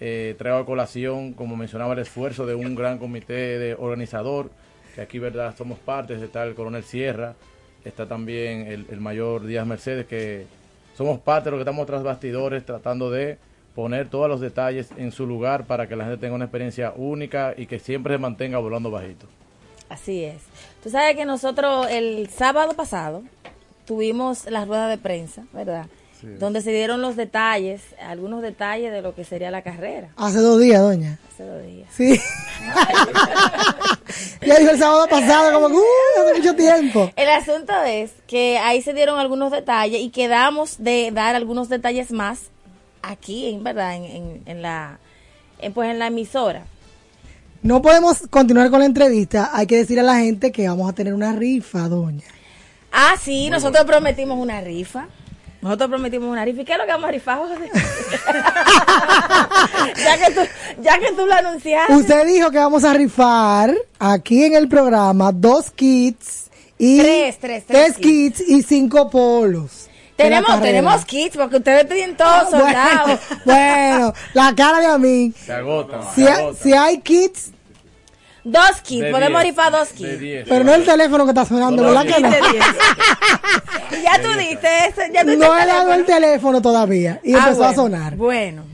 eh, 0.00 0.34
traigo 0.36 0.58
a 0.58 0.66
colación, 0.66 1.32
como 1.32 1.56
mencionaba, 1.56 1.94
el 1.94 2.00
esfuerzo 2.00 2.44
de 2.44 2.54
un 2.54 2.74
gran 2.74 2.98
comité 2.98 3.58
de 3.58 3.74
organizador 3.74 4.50
que 4.94 5.00
aquí 5.00 5.18
verdad 5.18 5.54
somos 5.56 5.78
partes, 5.78 6.22
está 6.22 6.44
el 6.44 6.54
coronel 6.54 6.84
Sierra, 6.84 7.34
está 7.84 8.06
también 8.06 8.66
el, 8.66 9.00
mayor 9.00 9.46
Díaz 9.46 9.66
Mercedes, 9.66 10.06
que 10.06 10.46
somos 10.96 11.18
parte 11.20 11.46
de 11.46 11.50
lo 11.52 11.56
que 11.56 11.62
estamos 11.62 11.86
tras 11.86 12.02
bastidores 12.02 12.64
tratando 12.64 13.10
de 13.10 13.38
poner 13.74 14.08
todos 14.08 14.28
los 14.28 14.40
detalles 14.40 14.90
en 14.96 15.12
su 15.12 15.26
lugar 15.26 15.64
para 15.64 15.86
que 15.88 15.96
la 15.96 16.04
gente 16.04 16.18
tenga 16.18 16.34
una 16.34 16.46
experiencia 16.46 16.92
única 16.96 17.54
y 17.56 17.66
que 17.66 17.78
siempre 17.78 18.14
se 18.14 18.18
mantenga 18.18 18.58
volando 18.58 18.90
bajito. 18.90 19.26
Así 19.88 20.24
es. 20.24 20.42
Tú 20.82 20.90
sabes 20.90 21.16
que 21.16 21.24
nosotros 21.24 21.88
el 21.90 22.28
sábado 22.28 22.74
pasado 22.74 23.22
tuvimos 23.86 24.46
la 24.46 24.64
rueda 24.64 24.88
de 24.88 24.98
prensa, 24.98 25.44
¿verdad? 25.52 25.86
Donde 26.22 26.60
se 26.60 26.70
dieron 26.70 27.00
los 27.00 27.16
detalles, 27.16 27.80
algunos 28.00 28.42
detalles 28.42 28.92
de 28.92 29.00
lo 29.00 29.14
que 29.14 29.24
sería 29.24 29.50
la 29.50 29.62
carrera. 29.62 30.10
Hace 30.16 30.38
dos 30.38 30.60
días, 30.60 30.80
doña. 30.80 31.18
Hace 31.32 31.44
dos 31.44 31.62
días. 31.64 31.88
Sí. 31.92 32.20
Ya 34.42 34.58
dijo 34.58 34.70
el 34.70 34.78
sábado 34.78 35.06
pasado, 35.08 35.52
como 35.52 35.74
uh, 35.74 35.82
hace 36.22 36.38
mucho 36.38 36.56
tiempo. 36.56 37.10
El 37.16 37.28
asunto 37.28 37.72
es 37.86 38.10
que 38.26 38.58
ahí 38.58 38.82
se 38.82 38.92
dieron 38.92 39.18
algunos 39.18 39.50
detalles 39.50 40.00
y 40.00 40.10
quedamos 40.10 40.76
de 40.78 41.10
dar 41.12 41.36
algunos 41.36 41.68
detalles 41.68 42.10
más 42.10 42.44
aquí, 43.02 43.48
en 43.48 43.62
verdad, 43.62 43.96
en, 43.96 44.42
en, 44.46 44.62
la, 44.62 44.98
pues 45.74 45.90
en 45.90 45.98
la 45.98 46.08
emisora. 46.08 46.64
No 47.62 47.82
podemos 47.82 48.22
continuar 48.30 48.70
con 48.70 48.80
la 48.80 48.86
entrevista. 48.86 49.50
Hay 49.52 49.66
que 49.66 49.76
decir 49.76 50.00
a 50.00 50.02
la 50.02 50.16
gente 50.16 50.50
que 50.50 50.66
vamos 50.66 50.88
a 50.88 50.94
tener 50.94 51.12
una 51.12 51.32
rifa, 51.32 51.88
doña. 51.88 52.24
Ah, 52.92 53.14
sí, 53.20 53.50
nosotros 53.50 53.84
prometimos 53.84 54.38
una 54.38 54.60
rifa. 54.60 55.06
Nosotros 55.62 55.90
prometimos 55.90 56.28
una 56.30 56.44
rifa. 56.44 56.62
¿Y 56.62 56.64
qué 56.64 56.72
es 56.72 56.78
lo 56.78 56.84
que 56.86 56.92
vamos 56.92 57.08
a 57.08 57.12
rifar? 57.12 57.38
ya, 60.04 60.18
que 60.18 60.32
tú, 60.32 60.40
ya 60.80 60.98
que 60.98 61.12
tú 61.12 61.26
lo 61.26 61.34
anunciaste. 61.34 61.92
Usted 61.94 62.26
dijo 62.26 62.50
que 62.50 62.58
vamos 62.58 62.82
a 62.84 62.94
rifar 62.94 63.74
aquí 63.98 64.44
en 64.44 64.54
el 64.54 64.68
programa 64.68 65.32
dos 65.32 65.70
kits 65.70 66.50
y 66.78 66.98
tres, 67.00 67.38
tres, 67.38 67.64
tres, 67.66 67.96
kits. 67.98 68.40
y 68.40 68.62
cinco 68.62 69.10
polos. 69.10 69.88
Tenemos, 70.16 70.60
tenemos 70.60 71.04
kits 71.04 71.36
porque 71.36 71.56
ustedes 71.56 71.86
tienen 71.88 72.16
todos 72.16 72.50
soldados. 72.50 73.20
Bueno, 73.44 74.12
la 74.34 74.54
cara 74.54 74.80
de 74.80 74.86
a 74.86 74.98
mí. 74.98 75.32
Se 75.44 75.52
agota. 75.52 76.00
Si, 76.14 76.24
si 76.62 76.72
hay 76.72 77.00
kits, 77.00 77.52
Dos 78.44 78.80
kits, 78.82 79.10
podemos 79.10 79.42
rifar 79.42 79.72
dos 79.72 79.88
kits. 79.90 80.48
Pero 80.48 80.64
no 80.64 80.74
el 80.74 80.84
teléfono 80.84 81.24
que 81.24 81.30
está 81.30 81.44
sonando, 81.44 81.82
¿verdad 81.82 82.04
que 82.04 82.20
no? 82.20 82.30
ya 84.02 84.22
tú 84.22 84.28
diste 84.38 84.68
ya 85.12 85.24
tú 85.24 85.36
No 85.36 85.58
he 85.58 85.66
dado 85.66 85.92
el 85.92 86.04
teléfono 86.04 86.62
todavía 86.62 87.20
y 87.22 87.34
ah, 87.34 87.38
empezó 87.38 87.64
a 87.64 87.74
sonar. 87.74 88.16
Bueno. 88.16 88.64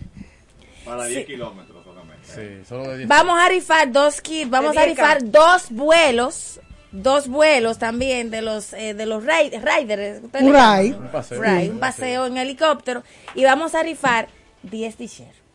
Para 0.84 1.06
10 1.06 1.26
kilómetros 1.26 1.84
solamente. 1.84 2.26
Sí, 2.26 2.68
solo 2.68 2.90
de 2.90 2.98
10 2.98 3.08
Vamos 3.08 3.38
a 3.40 3.48
rifar 3.48 3.90
dos 3.90 4.20
kits, 4.20 4.48
vamos 4.50 4.76
a 4.76 4.84
rifar 4.84 5.18
dos 5.24 5.66
vuelos 5.70 6.60
dos 6.92 7.28
vuelos 7.28 7.78
también 7.78 8.30
de 8.30 8.42
los 8.42 8.72
eh, 8.72 8.94
de 8.94 9.06
los 9.06 9.22
riders. 9.22 10.22
Un 10.40 10.54
ride. 10.54 10.96
Un 10.96 11.08
paseo. 11.08 11.42
un 11.70 11.78
paseo 11.78 12.26
en 12.26 12.36
helicóptero. 12.38 13.02
Y 13.34 13.44
vamos 13.44 13.74
a 13.74 13.82
rifar 13.82 14.28
10 14.62 14.96
t-shirts. 14.96 15.45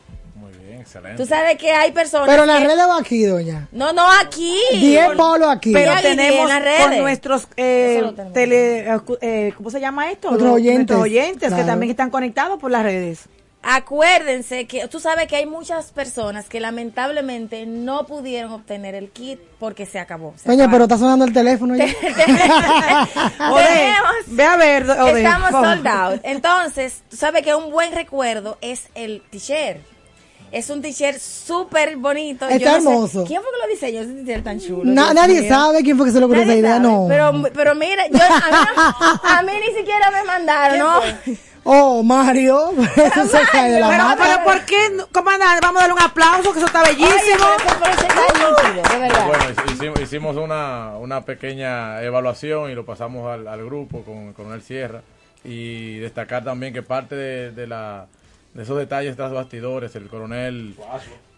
Muy 0.42 0.52
bien, 0.64 0.80
excelente. 0.80 1.22
Tú 1.22 1.28
sabes 1.28 1.56
que 1.56 1.70
hay 1.70 1.92
personas. 1.92 2.26
Pero 2.28 2.44
la 2.44 2.58
red 2.58 2.76
va 2.76 2.98
aquí, 2.98 3.24
doña. 3.24 3.68
No, 3.70 3.92
no, 3.92 4.02
aquí. 4.20 4.58
10 4.72 5.10
polos 5.16 5.48
aquí. 5.48 5.72
Pero 5.72 5.92
tenemos 6.02 6.50
con 6.80 6.98
nuestros 6.98 7.46
eh, 7.56 8.02
tele, 8.34 8.86
eh, 9.20 9.52
¿cómo 9.56 9.70
se 9.70 9.80
llama 9.80 10.10
esto? 10.10 10.30
Nuestros 10.30 10.54
oyentes. 10.54 10.96
oyentes 10.96 11.54
que 11.54 11.62
también 11.62 11.90
están 11.90 12.10
conectados 12.10 12.58
por 12.58 12.72
las 12.72 12.82
redes 12.82 13.28
acuérdense 13.62 14.66
que 14.66 14.88
tú 14.88 14.98
sabes 15.00 15.28
que 15.28 15.36
hay 15.36 15.46
muchas 15.46 15.92
personas 15.92 16.48
que 16.48 16.58
lamentablemente 16.60 17.64
no 17.66 18.06
pudieron 18.06 18.52
obtener 18.52 18.94
el 18.94 19.10
kit 19.10 19.38
porque 19.58 19.86
se 19.86 19.98
acabó. 19.98 20.34
Oye, 20.46 20.68
pero 20.68 20.84
está 20.84 20.98
sonando 20.98 21.24
el 21.24 21.32
teléfono 21.32 21.74
ya. 21.76 21.86
ve 24.26 24.44
a 24.44 24.56
ver. 24.56 24.82
estamos 24.82 25.50
sold 25.50 25.86
out. 25.86 26.20
Entonces, 26.24 27.02
tú 27.08 27.16
sabes 27.16 27.42
que 27.42 27.54
un 27.54 27.70
buen 27.70 27.92
recuerdo 27.92 28.58
es 28.60 28.88
el 28.94 29.22
t-shirt. 29.30 29.91
Es 30.52 30.68
un 30.68 30.82
t-shirt 30.82 31.18
súper 31.18 31.96
bonito. 31.96 32.46
Está 32.46 32.76
hermoso. 32.76 33.24
¿Quién 33.24 33.40
fue 33.42 33.50
que 33.50 33.66
lo 33.66 33.72
diseñó 33.72 34.00
ese 34.02 34.12
t-shirt 34.22 34.44
tan 34.44 34.60
chulo? 34.60 34.84
nadie 34.84 35.48
sabe 35.48 35.82
quién 35.82 35.96
fue 35.96 36.06
que 36.06 36.12
se 36.12 36.20
lo 36.20 36.26
ocurrió 36.26 36.42
esa 36.42 36.54
idea, 36.54 36.78
no. 36.78 37.06
Pero, 37.08 37.32
pero 37.54 37.74
mira, 37.74 38.06
yo, 38.08 38.18
a, 38.22 38.50
mí, 38.50 39.18
a 39.22 39.42
mí 39.42 39.52
ni 39.66 39.74
siquiera 39.74 40.10
me 40.10 40.22
mandaron, 40.24 40.78
¿no? 40.78 41.00
Oh, 41.64 42.02
Mario, 42.02 42.72
eso 42.96 43.26
se 43.28 43.38
cae 43.52 43.70
de 43.70 43.80
la 43.80 43.88
pero, 43.88 44.04
mata. 44.04 44.24
Pero 44.24 44.44
¿por 44.44 44.66
qué, 44.66 44.76
comandante? 45.12 45.60
Vamos 45.62 45.80
a 45.80 45.86
darle 45.86 45.94
un 45.94 46.02
aplauso, 46.02 46.52
que 46.52 46.58
eso 46.58 46.66
está 46.66 46.82
bellísimo. 46.82 47.46
bueno, 49.78 50.02
hicimos, 50.02 50.36
una, 50.36 50.96
una, 50.98 51.20
pequeña 51.24 52.02
evaluación 52.02 52.70
y 52.70 52.74
lo 52.74 52.84
pasamos 52.84 53.28
al, 53.28 53.46
al 53.46 53.64
grupo 53.64 54.02
con, 54.02 54.32
con 54.32 54.52
el 54.52 54.62
Sierra. 54.62 55.02
Y 55.44 55.98
destacar 55.98 56.44
también 56.44 56.72
que 56.72 56.82
parte 56.82 57.14
de, 57.14 57.52
de, 57.52 57.66
la, 57.66 58.06
de 58.54 58.62
esos 58.62 58.76
detalles 58.78 59.16
tras 59.16 59.32
bastidores, 59.32 59.94
el 59.96 60.08
coronel 60.08 60.74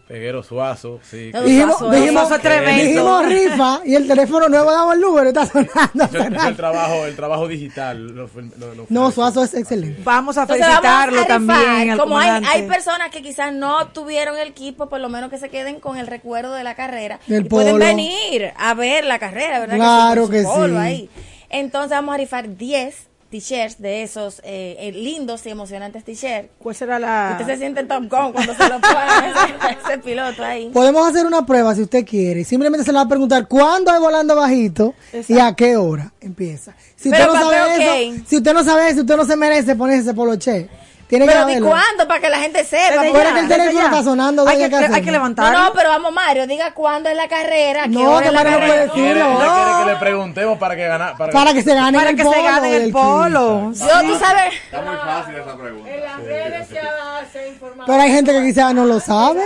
Peguero 0.07 0.43
Suazo, 0.43 0.99
sí. 1.01 1.31
Dijimos, 1.31 1.91
dijimos, 1.91 2.29
dijimos, 2.31 3.25
rifa 3.25 3.81
y 3.83 3.95
el 3.95 4.07
teléfono 4.07 4.47
nuevo 4.47 4.71
damos 4.71 4.93
el 4.93 5.01
número, 5.01 5.29
está 5.29 5.47
sonando. 5.47 6.09
Yo, 6.11 6.47
el 6.47 6.55
trabajo, 6.55 7.05
el 7.05 7.15
trabajo 7.15 7.47
digital. 7.47 8.15
Lo, 8.15 8.29
lo, 8.57 8.85
no, 8.87 9.09
Suazo 9.09 9.43
es 9.43 9.55
excelente. 9.55 10.01
Vamos 10.03 10.37
a 10.37 10.45
felicitarlo 10.45 11.25
también. 11.25 11.97
Como 11.97 12.19
hay, 12.19 12.43
hay, 12.45 12.67
personas 12.67 13.09
que 13.09 13.23
quizás 13.23 13.51
no 13.51 13.87
tuvieron 13.87 14.37
el 14.37 14.49
equipo, 14.49 14.89
por 14.89 14.99
lo 14.99 15.09
menos 15.09 15.31
que 15.31 15.39
se 15.39 15.49
queden 15.49 15.79
con 15.79 15.97
el 15.97 16.05
recuerdo 16.05 16.53
de 16.53 16.63
la 16.63 16.75
carrera. 16.75 17.19
y 17.25 17.41
pueden 17.41 17.79
venir 17.79 18.51
a 18.57 18.75
ver 18.75 19.05
la 19.05 19.17
carrera, 19.17 19.59
¿verdad? 19.59 19.77
Claro 19.77 20.29
que 20.29 20.43
sí. 20.43 20.75
Ahí. 20.77 21.09
Entonces 21.49 21.91
vamos 21.91 22.13
a 22.13 22.17
rifar 22.17 22.55
10 22.55 23.07
t-shirts 23.35 23.81
de 23.81 24.03
esos 24.03 24.39
eh, 24.45 24.77
eh, 24.79 24.91
lindos 24.93 25.45
y 25.45 25.49
emocionantes 25.49 26.05
t-shirts. 26.05 26.49
¿Cuál 26.57 26.75
será 26.75 26.99
la...? 26.99 27.37
Usted 27.37 27.53
se 27.53 27.57
siente 27.57 27.83
Tom 27.83 28.07
Kong 28.07 28.31
cuando 28.31 28.55
se 28.55 28.69
lo 28.69 28.79
pone 28.79 29.73
ese, 29.85 29.97
piloto 29.97 30.43
ahí. 30.43 30.69
Podemos 30.69 31.05
hacer 31.05 31.25
una 31.25 31.45
prueba 31.45 31.75
si 31.75 31.81
usted 31.81 32.05
quiere. 32.05 32.45
Simplemente 32.45 32.85
se 32.85 32.93
le 32.93 32.97
va 32.97 33.03
a 33.03 33.07
preguntar 33.07 33.47
cuándo 33.47 33.93
es 33.93 33.99
volando 33.99 34.35
bajito 34.37 34.93
y 35.27 35.37
a 35.37 35.53
qué 35.53 35.75
hora 35.75 36.13
empieza. 36.21 36.73
Si 36.95 37.09
usted, 37.09 37.25
no 37.25 37.33
sabe 37.33 38.13
eso, 38.13 38.23
si 38.25 38.37
usted 38.37 38.53
no 38.53 38.63
sabe 38.63 38.89
eso, 38.89 39.01
usted 39.01 39.17
no 39.17 39.25
se 39.25 39.35
merece 39.35 39.75
ponerse 39.75 40.03
ese 40.03 40.13
poloche. 40.13 40.69
Tiene 41.07 41.27
pero 41.27 41.45
¿de 41.45 41.61
cuándo? 41.61 42.07
Para 42.07 42.19
que 42.19 42.29
la 42.29 42.39
gente 42.39 42.63
sepa. 42.63 43.03
Desde 43.03 43.13
que 43.13 43.39
el 43.39 43.47
teléfono 43.47 43.85
está 43.85 44.03
sonando. 44.03 44.47
Hay 44.47 44.57
que, 44.57 44.75
hay 44.75 45.01
que 45.03 45.11
levantarlo. 45.11 45.57
No, 45.57 45.65
no, 45.65 45.73
pero 45.73 45.89
vamos, 45.89 46.11
Mario, 46.11 46.47
diga 46.47 46.73
cuándo 46.73 47.09
es 47.09 47.15
la 47.15 47.27
carrera. 47.27 47.85
No, 47.87 48.19
que 48.21 48.31
Mario 48.31 48.51
no 48.59 48.65
puede 48.65 48.87
decirlo. 48.87 49.33
No. 49.33 49.39
quiere 49.39 49.79
que 49.79 49.91
le 49.91 49.95
preguntemos 49.97 50.57
para 50.57 50.75
que, 50.75 50.87
gana, 50.87 51.15
para, 51.15 51.31
para 51.31 51.53
que, 51.53 51.61
se 51.61 51.75
gane 51.75 51.97
para 51.97 52.09
el 52.09 52.15
que 52.15 52.23
polo. 52.23 52.35
se 52.35 52.43
gane 52.43 52.75
el 52.77 52.91
polo. 52.91 53.71
Yo, 53.73 54.01
tú 54.01 54.19
sabes. 54.19 54.53
Está 54.65 54.81
muy 54.81 54.95
fácil 54.95 55.35
esa 55.35 55.57
pregunta. 55.57 55.89
En 55.91 56.03
las 56.03 56.17
redes 56.23 56.67
se 57.31 57.47
informado. 57.49 57.85
Pero 57.85 58.01
hay 58.01 58.11
gente 58.11 58.31
que 58.31 58.41
quizás 58.41 58.73
no 58.73 58.85
lo 58.85 58.99
sabe. 58.99 59.43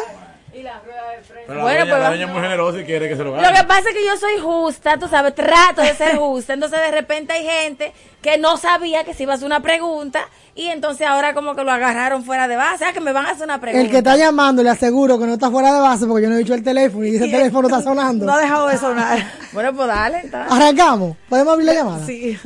Y 0.53 0.63
la 0.63 0.79
rueda 0.79 1.09
de 1.11 1.17
prensa. 1.17 1.38
Pero 1.49 1.61
bueno, 1.61 1.85
la, 1.85 2.09
pues, 2.09 2.21
es 2.21 2.27
muy 2.29 2.41
generosa 2.43 2.79
y 2.79 2.85
quiere 2.85 3.09
que 3.09 3.15
se 3.15 3.23
lo 3.23 3.31
gane. 3.31 3.47
Lo 3.49 3.57
que 3.57 3.63
pasa 3.63 3.89
es 3.89 3.95
que 3.95 4.05
yo 4.05 4.15
soy 4.17 4.37
justa, 4.37 4.99
tú 4.99 5.07
sabes, 5.07 5.33
trato 5.33 5.81
de 5.81 5.95
ser 5.95 6.15
justa. 6.15 6.53
Entonces, 6.53 6.79
de 6.79 6.91
repente 6.91 7.33
hay 7.33 7.43
gente 7.43 7.91
que 8.21 8.37
no 8.37 8.57
sabía 8.57 9.03
que 9.03 9.15
se 9.15 9.23
iba 9.23 9.33
a 9.33 9.35
hacer 9.35 9.47
una 9.47 9.59
pregunta 9.59 10.19
y 10.53 10.67
entonces 10.67 11.07
ahora 11.07 11.33
como 11.33 11.55
que 11.55 11.63
lo 11.63 11.71
agarraron 11.71 12.23
fuera 12.23 12.47
de 12.47 12.55
base. 12.55 12.85
Ah, 12.85 12.93
que 12.93 12.99
me 12.99 13.13
van 13.13 13.25
a 13.25 13.31
hacer 13.31 13.45
una 13.45 13.59
pregunta. 13.59 13.83
El 13.83 13.89
que 13.89 13.97
está 13.97 14.15
llamando, 14.15 14.61
le 14.61 14.69
aseguro 14.69 15.17
que 15.17 15.25
no 15.25 15.33
está 15.33 15.49
fuera 15.49 15.73
de 15.73 15.79
base 15.79 16.05
porque 16.05 16.23
yo 16.23 16.29
no 16.29 16.35
he 16.35 16.39
dicho 16.39 16.53
el 16.53 16.63
teléfono 16.63 17.03
y 17.05 17.15
ese 17.15 17.29
teléfono 17.29 17.67
está 17.67 17.81
sonando. 17.83 18.25
No 18.27 18.33
ha 18.33 18.39
dejado 18.39 18.67
de 18.67 18.77
sonar. 18.77 19.17
bueno, 19.51 19.73
pues 19.73 19.87
dale. 19.87 20.17
Está. 20.19 20.43
Arrancamos. 20.45 21.17
¿Podemos 21.27 21.53
abrir 21.53 21.65
la 21.65 21.73
llamada? 21.73 22.05
Sí. 22.05 22.37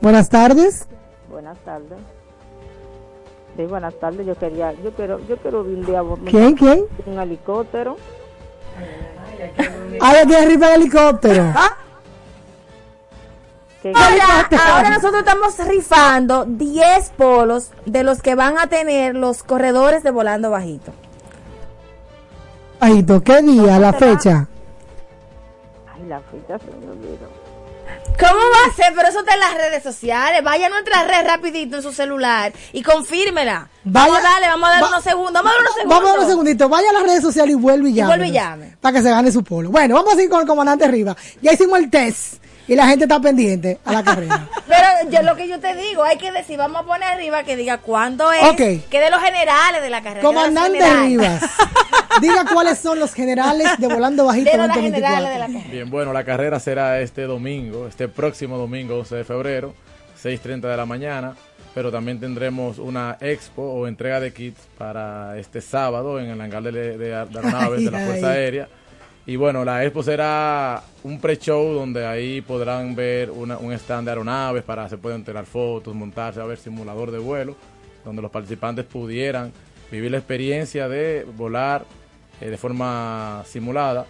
Buenas 0.00 0.30
tardes. 0.30 0.88
Buenas 1.28 1.58
tardes. 1.66 1.98
Sí, 3.56 3.64
buenas 3.66 3.94
tardes. 3.94 4.26
Yo 4.26 4.34
quería, 4.34 4.72
yo 4.72 4.92
quiero, 4.92 5.20
yo 5.28 5.36
quiero 5.36 5.62
un 5.62 6.18
¿Quién, 6.24 6.54
quién? 6.54 6.84
Un 7.06 7.20
helicóptero. 7.20 7.96
Ah, 10.00 10.12
ya 10.14 10.26
tiene 10.26 10.46
rifa 10.46 10.68
de 10.68 10.74
helicóptero. 10.74 11.52
¿Ah? 11.54 11.76
Ahora, 13.94 14.48
ahora 14.66 14.90
nosotros 14.90 15.18
estamos 15.18 15.58
rifando 15.68 16.46
10 16.46 17.10
polos 17.10 17.70
de 17.84 18.02
los 18.02 18.22
que 18.22 18.34
van 18.34 18.56
a 18.56 18.66
tener 18.66 19.14
los 19.14 19.42
corredores 19.42 20.02
de 20.02 20.10
volando 20.10 20.50
bajito. 20.50 20.92
Bajito, 22.80 23.22
¿qué 23.22 23.42
día, 23.42 23.78
la 23.78 23.92
fecha? 23.92 24.48
Ay, 25.94 26.06
la 26.08 26.20
fecha 26.20 26.58
se 26.58 26.66
me 26.66 26.92
olvidó. 26.92 27.33
¿Cómo 28.18 28.40
va 28.40 28.70
a 28.70 28.74
ser? 28.74 28.92
Pero 28.94 29.08
eso 29.08 29.20
está 29.20 29.34
en 29.34 29.40
las 29.40 29.54
redes 29.54 29.82
sociales. 29.82 30.42
Vaya 30.42 30.66
a 30.66 30.68
nuestra 30.68 31.04
red 31.04 31.26
rapidito 31.26 31.76
en 31.76 31.82
su 31.82 31.92
celular 31.92 32.52
y 32.72 32.82
confírmela. 32.82 33.68
vamos 33.84 34.18
a 34.18 34.22
darle, 34.22 34.48
vamos 34.48 34.68
a 34.68 34.72
dar 34.72 34.84
unos 34.84 35.04
segundos. 35.04 35.42
Vamos 35.42 35.50
a 35.50 35.54
dar 35.54 35.60
unos 35.60 35.74
segundos. 35.74 35.96
Vamos 35.96 36.04
a 36.04 36.12
dar 36.12 36.18
unos 36.18 36.30
segunditos. 36.30 36.70
Vaya 36.70 36.90
a 36.90 36.92
las 36.92 37.02
redes 37.02 37.22
sociales 37.22 37.52
y 37.52 37.58
vuelve 37.58 37.90
y 37.90 37.94
llame. 37.94 38.06
Y 38.06 38.10
vuelve 38.10 38.28
y 38.28 38.32
llame. 38.32 38.76
Para 38.80 38.96
que 38.96 39.02
se 39.02 39.10
gane 39.10 39.32
su 39.32 39.42
polo. 39.42 39.70
Bueno, 39.70 39.94
vamos 39.96 40.16
a 40.16 40.22
ir 40.22 40.28
con 40.28 40.40
el 40.40 40.46
comandante 40.46 40.84
arriba. 40.84 41.16
Ya 41.42 41.52
hicimos 41.52 41.78
el 41.78 41.90
test 41.90 42.44
y 42.66 42.74
la 42.74 42.86
gente 42.86 43.04
está 43.04 43.20
pendiente 43.20 43.78
a 43.84 43.92
la 43.92 44.02
carrera. 44.02 44.48
Pero 44.66 45.10
yo 45.10 45.22
lo 45.22 45.36
que 45.36 45.48
yo 45.48 45.60
te 45.60 45.74
digo, 45.74 46.02
hay 46.02 46.16
que 46.16 46.32
decir, 46.32 46.56
vamos 46.56 46.82
a 46.82 46.84
poner 46.84 47.04
arriba 47.04 47.42
que 47.42 47.56
diga 47.56 47.78
cuándo 47.78 48.32
es, 48.32 48.56
que 48.56 49.00
de 49.00 49.10
los 49.10 49.20
generales 49.20 49.82
de 49.82 49.90
la 49.90 50.02
carrera. 50.02 50.22
Comandante 50.22 50.94
Rivas, 51.02 51.42
diga 52.20 52.44
cuáles 52.52 52.78
son 52.78 52.98
los 52.98 53.14
generales 53.14 53.68
de 53.78 53.86
volando 53.86 54.24
bajito 54.24 54.50
de 54.50 54.56
los 54.58 54.76
generales 54.76 55.32
de 55.32 55.38
la. 55.38 55.46
Bien, 55.70 55.90
bueno, 55.90 56.12
la 56.12 56.24
carrera 56.24 56.60
será 56.60 57.00
este 57.00 57.22
domingo, 57.22 57.86
este 57.86 58.08
próximo 58.08 58.58
domingo 58.58 58.98
11 58.98 59.16
de 59.16 59.24
febrero, 59.24 59.74
6.30 60.22 60.60
de 60.60 60.76
la 60.76 60.86
mañana, 60.86 61.34
pero 61.74 61.90
también 61.90 62.20
tendremos 62.20 62.78
una 62.78 63.16
expo 63.20 63.62
o 63.62 63.86
entrega 63.86 64.20
de 64.20 64.32
kits 64.32 64.60
para 64.78 65.38
este 65.38 65.60
sábado 65.60 66.20
en 66.20 66.30
el 66.30 66.40
hangar 66.40 66.62
de, 66.62 66.96
de, 66.96 67.14
aeronaves 67.14 67.84
de 67.84 67.90
la 67.90 67.98
Fuerza 68.06 68.30
Aérea. 68.30 68.68
Y 69.26 69.36
bueno, 69.36 69.64
la 69.64 69.82
expo 69.84 70.02
será 70.02 70.82
un 71.02 71.18
pre-show 71.18 71.72
donde 71.72 72.06
ahí 72.06 72.42
podrán 72.42 72.94
ver 72.94 73.30
un 73.30 73.72
stand 73.72 74.06
de 74.06 74.10
aeronaves 74.10 74.62
para 74.62 74.88
se 74.88 74.98
pueden 74.98 75.24
tirar 75.24 75.46
fotos, 75.46 75.94
montarse, 75.94 76.40
a 76.40 76.44
ver 76.44 76.58
simulador 76.58 77.10
de 77.10 77.18
vuelo, 77.18 77.56
donde 78.04 78.20
los 78.20 78.30
participantes 78.30 78.84
pudieran 78.84 79.50
vivir 79.90 80.10
la 80.10 80.18
experiencia 80.18 80.88
de 80.88 81.26
volar 81.36 81.84
eh, 82.40 82.50
de 82.50 82.56
forma 82.56 83.42
simulada 83.46 84.06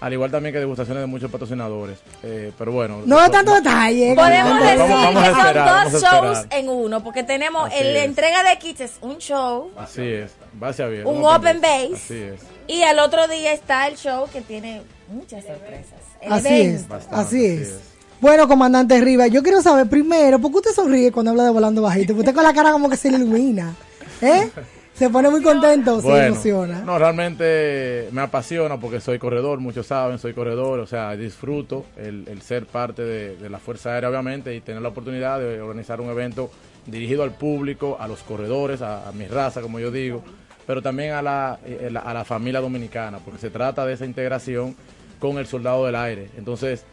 al 0.00 0.12
igual 0.12 0.30
también 0.30 0.52
que 0.52 0.60
degustaciones 0.60 1.02
de 1.02 1.06
muchos 1.06 1.30
patrocinadores. 1.30 1.98
Eh, 2.22 2.52
pero 2.56 2.72
bueno. 2.72 3.02
No 3.04 3.18
hay 3.18 3.30
tanto 3.30 3.54
detalle. 3.54 4.14
Podemos 4.14 4.60
decir 4.60 4.78
que 4.78 5.32
son 5.32 5.92
dos 5.92 6.02
shows 6.02 6.46
en 6.50 6.68
uno, 6.68 7.02
porque 7.02 7.24
tenemos 7.24 7.68
la 7.70 8.04
entrega 8.04 8.44
de 8.44 8.58
kits, 8.58 8.80
es 8.80 8.92
un 9.00 9.18
show. 9.18 9.70
Así 9.76 10.02
es, 10.02 10.32
base 10.54 10.82
abierta. 10.82 11.10
Un, 11.10 11.24
open 11.24 11.60
base. 11.60 11.94
Así 11.94 12.14
es. 12.14 12.40
Y 12.68 12.82
al 12.82 12.98
otro 12.98 13.26
día 13.26 13.52
está 13.52 13.88
el 13.88 13.96
show 13.96 14.28
que 14.32 14.40
tiene 14.40 14.82
muchas 15.08 15.44
sorpresas. 15.44 15.98
así 16.28 16.60
es, 16.60 16.86
así 17.10 17.44
es. 17.46 17.80
Bueno, 18.20 18.48
comandante 18.48 19.00
Rivas, 19.00 19.30
yo 19.30 19.42
quiero 19.42 19.62
saber 19.62 19.88
primero, 19.88 20.40
¿por 20.40 20.50
qué 20.50 20.58
usted 20.58 20.72
sonríe 20.72 21.12
cuando 21.12 21.30
habla 21.30 21.44
de 21.44 21.50
volando 21.50 21.82
bajito? 21.82 22.14
Porque 22.14 22.30
usted 22.30 22.34
con 22.34 22.42
la 22.42 22.52
cara 22.52 22.72
como 22.72 22.90
que 22.90 22.96
se 22.96 23.08
ilumina. 23.08 23.74
¿Eh? 24.20 24.50
Se 24.98 25.08
pone 25.10 25.30
muy 25.30 25.40
contento, 25.40 26.00
se 26.00 26.26
emociona. 26.26 26.80
No, 26.80 26.98
realmente 26.98 28.08
me 28.10 28.20
apasiona 28.20 28.80
porque 28.80 28.98
soy 28.98 29.20
corredor, 29.20 29.60
muchos 29.60 29.86
saben, 29.86 30.18
soy 30.18 30.34
corredor, 30.34 30.80
o 30.80 30.88
sea, 30.88 31.14
disfruto 31.14 31.84
el, 31.96 32.42
ser 32.42 32.66
parte 32.66 33.02
de, 33.02 33.48
la 33.48 33.60
Fuerza 33.60 33.94
Aérea, 33.94 34.10
obviamente, 34.10 34.56
y 34.56 34.60
tener 34.60 34.82
la 34.82 34.88
oportunidad 34.88 35.38
de 35.38 35.60
organizar 35.60 36.00
un 36.00 36.10
evento 36.10 36.50
dirigido 36.84 37.22
al 37.22 37.30
público, 37.30 37.96
a 38.00 38.08
los 38.08 38.24
corredores, 38.24 38.82
a, 38.82 39.12
mi 39.14 39.26
raza, 39.26 39.60
como 39.60 39.78
yo 39.78 39.92
digo, 39.92 40.24
pero 40.66 40.82
también 40.82 41.12
a 41.12 41.22
la, 41.22 41.60
eh, 41.64 41.94
a 41.94 42.12
la 42.12 42.24
familia 42.24 42.60
dominicana, 42.60 43.18
porque 43.18 43.38
se 43.38 43.50
trata 43.50 43.86
de 43.86 43.92
esa 43.92 44.04
integración 44.04 44.74
con 45.20 45.38
el 45.38 45.46
soldado 45.46 45.86
del 45.86 45.94
aire. 45.94 46.28
Entonces, 46.36 46.84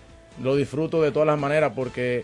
lo 0.44 0.56
disfruto 0.56 1.02
de 1.02 1.12
todas 1.12 1.26
las 1.26 1.40
maneras 1.40 1.74
porque 1.76 2.24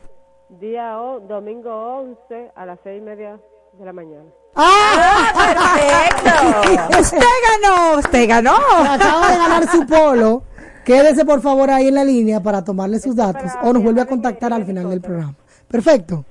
Día 0.59 0.99
o, 0.99 1.21
domingo 1.21 1.71
11 1.71 2.51
a 2.55 2.65
las 2.65 2.77
seis 2.83 3.01
y 3.01 3.05
media 3.05 3.39
de 3.79 3.85
la 3.85 3.93
mañana. 3.93 4.25
¡Ah! 4.55 5.33
perfecto! 5.35 6.99
usted 6.99 7.17
ganó, 7.17 7.97
usted 7.99 8.27
ganó. 8.29 8.55
Acaba 8.55 9.31
de 9.31 9.37
ganar 9.37 9.71
su 9.71 9.85
polo. 9.85 10.43
Quédese 10.85 11.23
por 11.23 11.41
favor 11.41 11.71
ahí 11.71 11.87
en 11.87 11.95
la 11.95 12.03
línea 12.03 12.41
para 12.41 12.63
tomarle 12.63 12.99
sus 12.99 13.15
datos 13.15 13.51
o 13.61 13.71
nos 13.71 13.81
vuelve 13.81 14.01
a 14.01 14.05
contactar 14.05 14.51
al 14.51 14.65
final 14.65 14.89
del 14.89 15.01
programa. 15.01 15.35
Perfecto. 15.67 16.25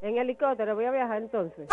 En 0.00 0.16
helicóptero 0.16 0.76
voy 0.76 0.84
a 0.84 0.92
viajar 0.92 1.18
entonces. 1.18 1.66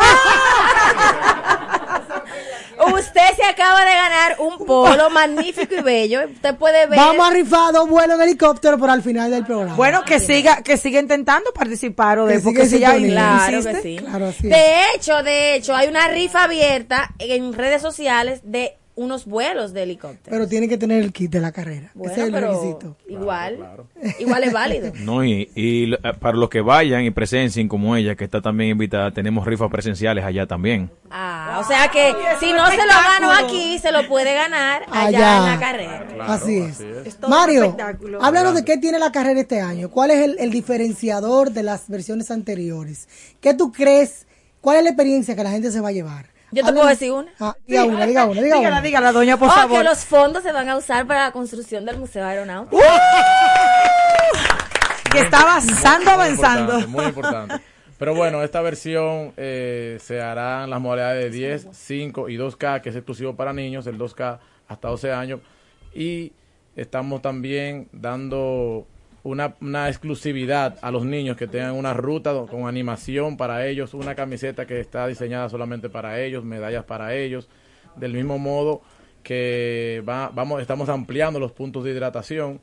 Usted 2.92 3.36
se 3.36 3.44
acaba 3.44 3.84
de 3.84 3.92
ganar 3.92 4.36
un 4.40 4.66
polo 4.66 5.10
magnífico 5.10 5.76
y 5.76 5.82
bello. 5.82 6.22
Usted 6.28 6.56
puede 6.56 6.86
ver. 6.86 6.98
Vamos 6.98 7.28
a 7.28 7.30
rifar 7.30 7.72
dos 7.72 7.88
vuelos 7.88 8.16
en 8.16 8.22
helicóptero 8.22 8.78
por 8.78 8.90
al 8.90 9.02
final 9.02 9.30
del 9.30 9.44
programa. 9.44 9.76
Bueno, 9.76 10.02
que 10.04 10.18
siga, 10.18 10.62
que 10.62 10.76
siga 10.76 10.98
intentando 10.98 11.52
participar 11.52 12.18
o 12.18 12.26
de 12.26 12.40
porque 12.40 12.66
si 12.66 12.80
ya 12.80 12.96
claro 12.96 13.62
que 13.62 13.76
sí. 13.76 13.96
Claro, 13.96 14.32
de 14.42 14.82
hecho, 14.94 15.22
de 15.22 15.54
hecho, 15.54 15.74
hay 15.74 15.88
una 15.88 16.08
rifa 16.08 16.44
abierta 16.44 17.10
en 17.18 17.52
redes 17.52 17.80
sociales 17.80 18.40
de 18.42 18.76
unos 18.96 19.26
vuelos 19.26 19.72
de 19.72 19.82
helicóptero. 19.82 20.30
Pero 20.30 20.48
tiene 20.48 20.68
que 20.68 20.78
tener 20.78 21.02
el 21.02 21.12
kit 21.12 21.30
de 21.30 21.40
la 21.40 21.52
carrera. 21.52 21.92
Ese 22.02 22.12
es 22.12 22.18
el 22.18 22.32
requisito. 22.32 22.96
Igual, 23.06 23.86
igual 24.18 24.44
es 24.44 24.52
válido. 24.52 24.92
No, 25.06 25.24
y, 25.24 25.50
y, 25.54 25.92
eh, 25.92 25.98
para 26.18 26.36
los 26.36 26.48
que 26.48 26.60
vayan 26.62 27.04
y 27.04 27.10
presencien 27.10 27.68
como 27.68 27.94
ella, 27.94 28.16
que 28.16 28.24
está 28.24 28.40
también 28.40 28.70
invitada, 28.70 29.12
tenemos 29.12 29.46
rifas 29.46 29.70
presenciales 29.70 30.24
allá 30.24 30.46
también. 30.46 30.90
Ah, 31.10 31.60
o 31.62 31.68
sea 31.68 31.88
que 31.88 32.12
si 32.40 32.52
no 32.52 32.68
se 32.70 32.76
lo 32.78 32.82
ganó 32.86 33.32
aquí, 33.32 33.78
se 33.78 33.92
lo 33.92 34.08
puede 34.08 34.34
ganar 34.34 34.82
allá, 34.90 35.36
en 35.36 35.44
la 35.44 35.60
carrera. 35.60 36.06
así 36.26 36.58
es. 36.58 36.82
Mario, 37.28 37.76
háblanos 38.20 38.54
de 38.54 38.64
qué 38.64 38.78
tiene 38.78 38.98
la 38.98 39.12
carrera 39.12 39.40
este 39.40 39.60
año. 39.60 39.90
¿Cuál 39.90 40.10
es 40.10 40.18
el, 40.24 40.36
el 40.40 40.50
diferenciador 40.50 41.50
de 41.52 41.62
las 41.62 41.88
versiones 41.88 42.30
anteriores? 42.30 43.08
¿Qué 43.40 43.54
tú 43.54 43.70
crees? 43.70 44.26
¿Cuál 44.60 44.78
es 44.78 44.84
la 44.84 44.90
experiencia 44.90 45.36
que 45.36 45.44
la 45.44 45.50
gente 45.50 45.70
se 45.70 45.80
va 45.80 45.90
a 45.90 45.92
llevar? 45.92 46.35
Yo 46.52 46.64
te 46.64 46.72
puedo 46.72 46.86
decir 46.86 47.12
una. 47.12 47.30
Ah, 47.40 47.56
diga 47.66 47.84
una, 47.84 48.06
diga 48.06 48.24
una, 48.26 48.40
diga 48.42 48.56
dígala, 48.56 48.80
Dígala, 48.80 49.12
doña, 49.12 49.36
por 49.36 49.48
oh, 49.48 49.52
favor. 49.52 49.78
que 49.78 49.84
los 49.84 50.04
fondos 50.04 50.42
se 50.42 50.52
van 50.52 50.68
a 50.68 50.76
usar 50.76 51.06
para 51.06 51.24
la 51.24 51.32
construcción 51.32 51.84
del 51.84 51.98
Museo 51.98 52.24
Aeronáutico. 52.24 52.80
que 55.12 55.20
está 55.20 55.40
avanzando, 55.40 56.10
avanzando. 56.10 56.88
muy 56.88 57.04
importante. 57.06 57.60
Pero 57.98 58.14
bueno, 58.14 58.42
esta 58.42 58.60
versión 58.60 59.32
eh, 59.36 59.96
se 60.00 60.20
hará 60.20 60.64
en 60.64 60.70
las 60.70 60.80
modalidades 60.80 61.24
de 61.24 61.30
10, 61.30 61.68
5 61.72 62.28
y 62.28 62.36
2K, 62.36 62.82
que 62.82 62.90
es 62.90 62.96
exclusivo 62.96 63.34
para 63.34 63.52
niños, 63.52 63.86
el 63.86 63.98
2K 63.98 64.38
hasta 64.68 64.88
12 64.88 65.12
años. 65.12 65.40
Y 65.94 66.32
estamos 66.76 67.22
también 67.22 67.88
dando 67.92 68.86
una, 69.26 69.56
una, 69.60 69.88
exclusividad 69.88 70.78
a 70.82 70.90
los 70.90 71.04
niños 71.04 71.36
que 71.36 71.46
tengan 71.46 71.74
una 71.74 71.92
ruta 71.92 72.32
con 72.48 72.68
animación 72.68 73.36
para 73.36 73.66
ellos, 73.66 73.92
una 73.92 74.14
camiseta 74.14 74.66
que 74.66 74.80
está 74.80 75.06
diseñada 75.06 75.48
solamente 75.48 75.88
para 75.88 76.20
ellos, 76.20 76.44
medallas 76.44 76.84
para 76.84 77.14
ellos, 77.14 77.48
del 77.96 78.12
mismo 78.12 78.38
modo 78.38 78.82
que 79.22 80.04
va, 80.08 80.30
vamos, 80.32 80.62
estamos 80.62 80.88
ampliando 80.88 81.40
los 81.40 81.50
puntos 81.50 81.82
de 81.82 81.90
hidratación. 81.90 82.60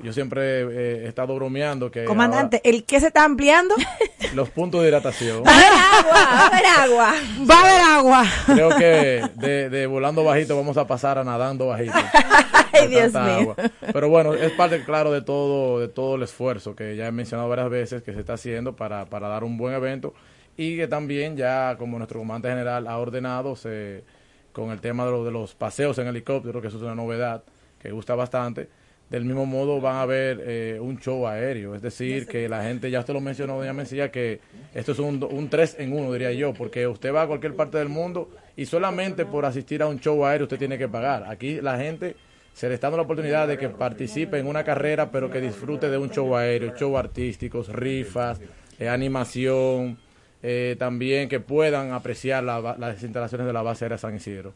Yo 0.00 0.12
siempre 0.12 0.62
eh, 0.62 1.04
he 1.04 1.08
estado 1.08 1.34
bromeando 1.34 1.90
que... 1.90 2.04
Comandante, 2.04 2.60
¿el 2.64 2.84
qué 2.84 3.00
se 3.00 3.06
está 3.06 3.24
ampliando? 3.24 3.74
Los 4.34 4.50
puntos 4.50 4.82
de 4.82 4.88
hidratación. 4.88 5.44
Va 5.44 5.52
a 5.52 5.56
haber 5.56 5.72
agua, 6.06 6.14
va 6.18 6.40
a 6.40 6.46
haber 6.46 6.66
agua. 6.66 7.14
Va 7.50 7.54
a 7.54 7.60
haber 7.60 7.80
agua. 7.80 8.24
Creo 8.46 8.76
que 8.76 9.22
de, 9.36 9.70
de 9.70 9.86
volando 9.86 10.24
bajito 10.24 10.56
vamos 10.56 10.76
a 10.76 10.86
pasar 10.86 11.18
a 11.18 11.24
nadando 11.24 11.68
bajito. 11.68 11.94
Ay, 12.72 12.88
Dios 12.88 13.12
mío. 13.12 13.54
Pero 13.92 14.08
bueno, 14.08 14.34
es 14.34 14.50
parte, 14.52 14.82
claro, 14.84 15.12
de 15.12 15.22
todo, 15.22 15.78
de 15.78 15.88
todo 15.88 16.16
el 16.16 16.22
esfuerzo 16.22 16.74
que 16.74 16.96
ya 16.96 17.06
he 17.06 17.12
mencionado 17.12 17.48
varias 17.48 17.70
veces 17.70 18.02
que 18.02 18.12
se 18.12 18.20
está 18.20 18.34
haciendo 18.34 18.74
para, 18.74 19.06
para 19.06 19.28
dar 19.28 19.44
un 19.44 19.56
buen 19.56 19.74
evento 19.74 20.12
y 20.56 20.76
que 20.76 20.88
también 20.88 21.36
ya, 21.36 21.76
como 21.78 21.98
nuestro 21.98 22.18
comandante 22.18 22.48
general 22.48 22.86
ha 22.88 22.98
ordenado, 22.98 23.54
se, 23.56 24.04
con 24.52 24.70
el 24.70 24.80
tema 24.80 25.06
de, 25.06 25.24
de 25.24 25.30
los 25.30 25.54
paseos 25.54 25.98
en 25.98 26.08
helicóptero, 26.08 26.60
que 26.60 26.68
eso 26.68 26.78
es 26.78 26.82
una 26.82 26.94
novedad 26.94 27.44
que 27.80 27.90
gusta 27.90 28.14
bastante, 28.14 28.68
del 29.14 29.24
mismo 29.24 29.46
modo 29.46 29.80
van 29.80 29.94
a 29.94 30.06
ver 30.06 30.42
eh, 30.44 30.78
un 30.80 30.98
show 30.98 31.24
aéreo, 31.28 31.76
es 31.76 31.82
decir, 31.82 32.26
que 32.26 32.48
la 32.48 32.64
gente, 32.64 32.90
ya 32.90 32.98
usted 32.98 33.14
lo 33.14 33.20
mencionó, 33.20 33.56
doña 33.56 33.72
Mencilla, 33.72 34.10
que 34.10 34.40
esto 34.74 34.90
es 34.90 34.98
un, 34.98 35.22
un 35.22 35.48
3 35.48 35.76
en 35.78 35.92
1, 35.92 36.12
diría 36.12 36.32
yo, 36.32 36.52
porque 36.52 36.88
usted 36.88 37.14
va 37.14 37.22
a 37.22 37.26
cualquier 37.28 37.54
parte 37.54 37.78
del 37.78 37.88
mundo 37.88 38.28
y 38.56 38.66
solamente 38.66 39.24
por 39.24 39.44
asistir 39.44 39.82
a 39.82 39.86
un 39.86 40.00
show 40.00 40.26
aéreo 40.26 40.46
usted 40.46 40.58
tiene 40.58 40.76
que 40.76 40.88
pagar. 40.88 41.26
Aquí 41.28 41.60
la 41.60 41.78
gente 41.78 42.16
se 42.54 42.68
le 42.68 42.74
está 42.74 42.88
dando 42.88 42.96
la 42.96 43.02
oportunidad 43.04 43.46
de 43.46 43.56
que 43.56 43.68
participe 43.68 44.40
en 44.40 44.48
una 44.48 44.64
carrera, 44.64 45.12
pero 45.12 45.30
que 45.30 45.40
disfrute 45.40 45.88
de 45.88 45.96
un 45.96 46.10
show 46.10 46.34
aéreo, 46.34 46.74
show 46.76 46.98
artísticos, 46.98 47.68
rifas, 47.68 48.40
eh, 48.80 48.88
animación, 48.88 49.96
eh, 50.42 50.74
también 50.76 51.28
que 51.28 51.38
puedan 51.38 51.92
apreciar 51.92 52.42
las 52.42 53.00
instalaciones 53.00 53.46
de 53.46 53.52
la 53.52 53.62
base 53.62 53.84
aérea 53.84 53.96
San 53.96 54.16
Isidro. 54.16 54.54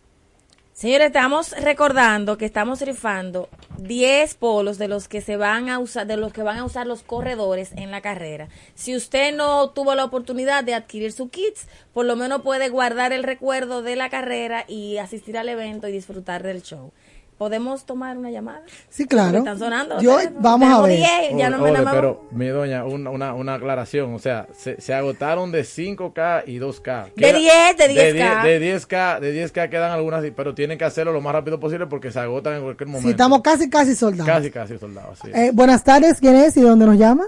Señores, 0.79 1.09
estamos 1.09 1.51
recordando 1.61 2.39
que 2.39 2.45
estamos 2.45 2.81
rifando 2.83 3.49
10 3.79 4.37
polos 4.37 4.79
de 4.79 4.87
los 4.87 5.09
que 5.09 5.21
se 5.21 5.37
van 5.37 5.69
a 5.71 5.81
usar, 5.81 6.07
de 6.07 6.17
los 6.17 6.33
que 6.33 6.45
van 6.45 6.59
a 6.59 6.65
usar 6.65 6.87
los 6.87 7.03
corredores 7.03 7.73
en 7.73 7.91
la 7.91 8.01
carrera. 8.01 8.47
Si 8.77 8.95
usted 8.95 9.35
no 9.35 9.71
tuvo 9.71 9.97
la 9.97 10.05
oportunidad 10.05 10.63
de 10.63 10.75
adquirir 10.75 11.11
su 11.11 11.31
kits, 11.31 11.67
por 11.93 12.07
lo 12.07 12.15
menos 12.15 12.43
puede 12.43 12.69
guardar 12.69 13.13
el 13.13 13.25
recuerdo 13.25 13.83
de 13.83 13.97
la 13.97 14.09
carrera 14.09 14.67
y 14.69 14.99
asistir 14.99 15.37
al 15.37 15.49
evento 15.49 15.89
y 15.89 15.91
disfrutar 15.91 16.45
del 16.45 16.63
show. 16.63 16.93
¿Podemos 17.39 17.85
tomar 17.85 18.19
una 18.19 18.33
llamada? 18.33 18.63
Sí, 18.89 19.07
claro. 19.07 19.39
Están 19.39 19.61
sonando. 19.61 20.01
Yo, 20.01 20.19
vamos 20.41 20.69
a 20.69 20.83
ver. 20.83 20.99
ya 21.37 21.49
no 21.49 21.59
me 21.59 21.73
pero, 21.73 22.25
mi 22.33 22.49
doña, 22.49 22.85
una, 22.85 23.33
una, 23.33 23.55
aclaración. 23.55 24.13
O 24.13 24.19
sea, 24.19 24.49
se, 24.53 24.81
se, 24.81 24.93
agotaron 24.93 25.53
de 25.53 25.61
5K 25.61 26.43
y 26.47 26.59
2K. 26.59 27.15
De 27.15 27.33
10, 27.33 27.77
de 27.77 27.85
10K. 27.85 28.43
De, 28.43 28.75
10K, 28.75 29.21
de 29.21 29.47
10K 29.47 29.69
quedan 29.71 29.93
algunas, 29.93 30.25
pero 30.35 30.53
tienen 30.53 30.79
que 30.79 30.85
hacerlo 30.85 31.13
lo 31.13 31.21
más 31.21 31.33
rápido 31.33 31.61
posible 31.61 31.87
porque 31.87 32.11
se 32.11 32.19
agotan 32.19 32.55
en 32.55 32.63
cualquier 32.65 32.89
momento. 32.89 33.07
Sí, 33.07 33.13
estamos 33.13 33.41
casi, 33.41 33.71
casi 33.71 33.95
soldados. 33.95 34.27
Casi, 34.27 34.51
casi 34.51 34.77
soldados, 34.77 35.21
sí. 35.23 35.31
Eh, 35.33 35.53
buenas 35.55 35.85
tardes, 35.85 36.19
¿quién 36.19 36.35
es 36.35 36.57
y 36.57 36.63
dónde 36.63 36.87
nos 36.87 36.99
llama? 36.99 37.25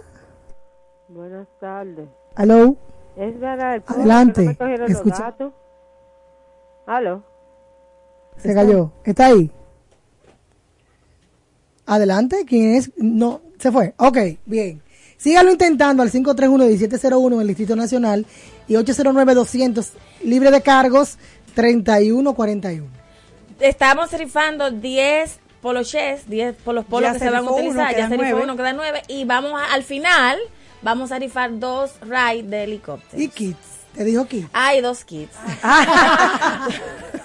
Buenas 1.06 1.46
tardes. 1.60 2.08
Hello. 2.36 2.76
Es 3.16 3.38
verdad, 3.38 3.80
Adelante, 3.86 4.56
no 4.58 4.86
escucha. 4.86 5.36
¿Aló? 6.86 7.22
Se 8.38 8.52
cayó. 8.54 8.90
¿Está 9.04 9.26
ahí? 9.26 9.52
Adelante. 11.94 12.44
¿Quién 12.46 12.74
es? 12.76 12.90
No, 12.96 13.40
se 13.58 13.72
fue. 13.72 13.94
Ok, 13.96 14.16
bien. 14.46 14.80
Sígalo 15.16 15.50
intentando 15.50 16.02
al 16.04 16.10
531-1701 16.10 17.34
en 17.34 17.40
el 17.40 17.46
Distrito 17.48 17.74
Nacional 17.76 18.24
y 18.68 18.74
809-200 18.74 19.88
libre 20.22 20.50
de 20.52 20.62
cargos 20.62 21.18
3141. 21.54 22.86
Estamos 23.58 24.12
rifando 24.12 24.70
10 24.70 25.38
poloches, 25.60 26.26
10 26.30 26.54
polos 26.64 26.84
polos 26.86 27.08
Ya 27.08 27.12
que 27.14 27.18
se 27.18 27.24
van 27.26 27.34
a 27.34 27.40
rifó 27.40 27.54
uno, 27.54 27.60
utilizar. 27.68 27.96
Ya 27.96 28.08
se 28.08 28.16
rifó 28.16 28.36
uno, 28.42 28.56
quedan 28.56 28.76
9. 28.76 29.02
Y 29.08 29.24
vamos 29.24 29.52
a- 29.60 29.74
al 29.74 29.82
final, 29.82 30.38
vamos 30.80 31.10
a 31.12 31.18
rifar 31.18 31.58
dos 31.58 31.90
rides 32.00 32.48
de 32.48 32.64
helicóptero. 32.64 33.20
Y 33.20 33.28
kits. 33.28 33.58
Te 33.94 34.04
dijo 34.04 34.24
kits. 34.26 34.48
Hay 34.52 34.80
dos 34.80 35.04
kits. 35.04 35.34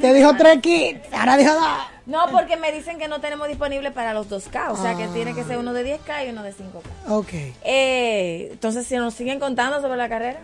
Te 0.00 0.14
dijo 0.14 0.34
tres 0.36 0.60
kits. 0.60 1.12
Ahora 1.12 1.36
dijo 1.36 1.52
dos. 1.52 1.66
No, 2.06 2.26
porque 2.30 2.56
me 2.56 2.72
dicen 2.72 2.98
que 2.98 3.06
no 3.06 3.20
tenemos 3.20 3.48
disponible 3.48 3.90
para 3.90 4.14
los 4.14 4.30
2K. 4.30 4.70
O 4.70 4.76
sea, 4.76 4.96
que 4.96 5.08
tiene 5.08 5.34
que 5.34 5.44
ser 5.44 5.58
uno 5.58 5.74
de 5.74 5.98
10K 5.98 6.26
y 6.26 6.30
uno 6.30 6.42
de 6.42 6.54
5K. 6.54 7.10
Ok. 7.10 7.32
Eh, 7.64 8.48
entonces, 8.52 8.86
si 8.86 8.96
nos 8.96 9.12
siguen 9.12 9.38
contando 9.38 9.80
sobre 9.82 9.98
la 9.98 10.08
carrera. 10.08 10.40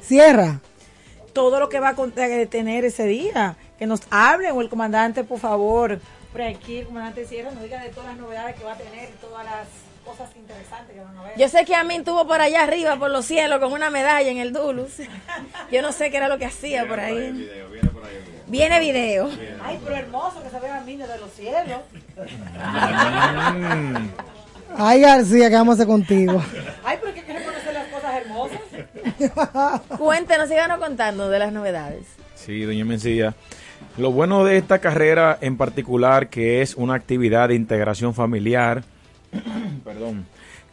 Cierra. 0.00 0.60
todo 1.32 1.58
lo 1.58 1.68
que 1.68 1.80
va 1.80 1.90
a 1.90 1.96
eh, 2.16 2.46
tener 2.46 2.84
ese 2.84 3.06
día. 3.06 3.56
Que 3.78 3.86
nos 3.86 4.02
hable 4.10 4.52
o 4.52 4.60
el 4.60 4.68
comandante, 4.68 5.24
por 5.24 5.40
favor. 5.40 6.00
Por 6.32 6.42
aquí, 6.42 6.78
el 6.78 6.86
comandante 6.86 7.26
Sierra 7.26 7.50
nos 7.50 7.62
diga 7.62 7.82
de 7.82 7.88
todas 7.88 8.10
las 8.10 8.18
novedades 8.18 8.56
que 8.56 8.64
va 8.64 8.74
a 8.74 8.76
tener 8.76 9.08
todas 9.20 9.44
las 9.44 9.66
cosas 10.08 10.30
interesantes 10.36 10.94
que 10.94 11.02
van 11.02 11.18
a 11.18 11.22
ver. 11.24 11.32
Yo 11.36 11.48
sé 11.48 11.64
que 11.64 11.74
a 11.74 11.84
mí 11.84 11.96
estuvo 11.96 12.26
por 12.26 12.40
allá 12.40 12.62
arriba, 12.62 12.96
por 12.96 13.10
los 13.10 13.26
cielos, 13.26 13.60
con 13.60 13.72
una 13.72 13.90
medalla 13.90 14.30
en 14.30 14.38
el 14.38 14.52
Dulus. 14.52 14.92
Yo 15.72 15.82
no 15.82 15.92
sé 15.92 16.10
qué 16.10 16.16
era 16.16 16.28
lo 16.28 16.38
que 16.38 16.46
hacía 16.46 16.88
por 16.88 16.98
ahí. 16.98 17.50
Viene 18.46 18.80
video. 18.80 19.28
Ay, 19.62 19.78
pero 19.84 19.96
hermoso 19.96 20.42
que 20.42 20.48
se 20.48 20.58
vean 20.60 20.86
niños 20.86 21.08
de 21.08 21.18
los 21.18 21.30
cielos. 21.32 21.80
Ay, 24.76 25.00
García, 25.00 25.48
que 25.48 25.56
vamos 25.56 25.72
a 25.72 25.74
hacer 25.74 25.86
contigo. 25.86 26.42
Ay, 26.84 26.98
pero 27.00 27.12
que 27.12 27.20
hay 27.20 27.26
que 27.26 27.32
reconocer 27.32 27.74
las 27.74 27.88
cosas 27.88 28.14
hermosas. 28.16 28.60
Cuéntenos, 29.98 30.48
síganos 30.48 30.78
contando 30.78 31.28
de 31.28 31.38
las 31.38 31.52
novedades. 31.52 32.06
Sí, 32.34 32.62
doña 32.62 32.84
Mencía. 32.84 33.34
Lo 33.96 34.12
bueno 34.12 34.44
de 34.44 34.56
esta 34.56 34.78
carrera 34.78 35.38
en 35.40 35.56
particular 35.56 36.28
que 36.28 36.62
es 36.62 36.74
una 36.74 36.94
actividad 36.94 37.48
de 37.48 37.54
integración 37.54 38.14
familiar, 38.14 38.84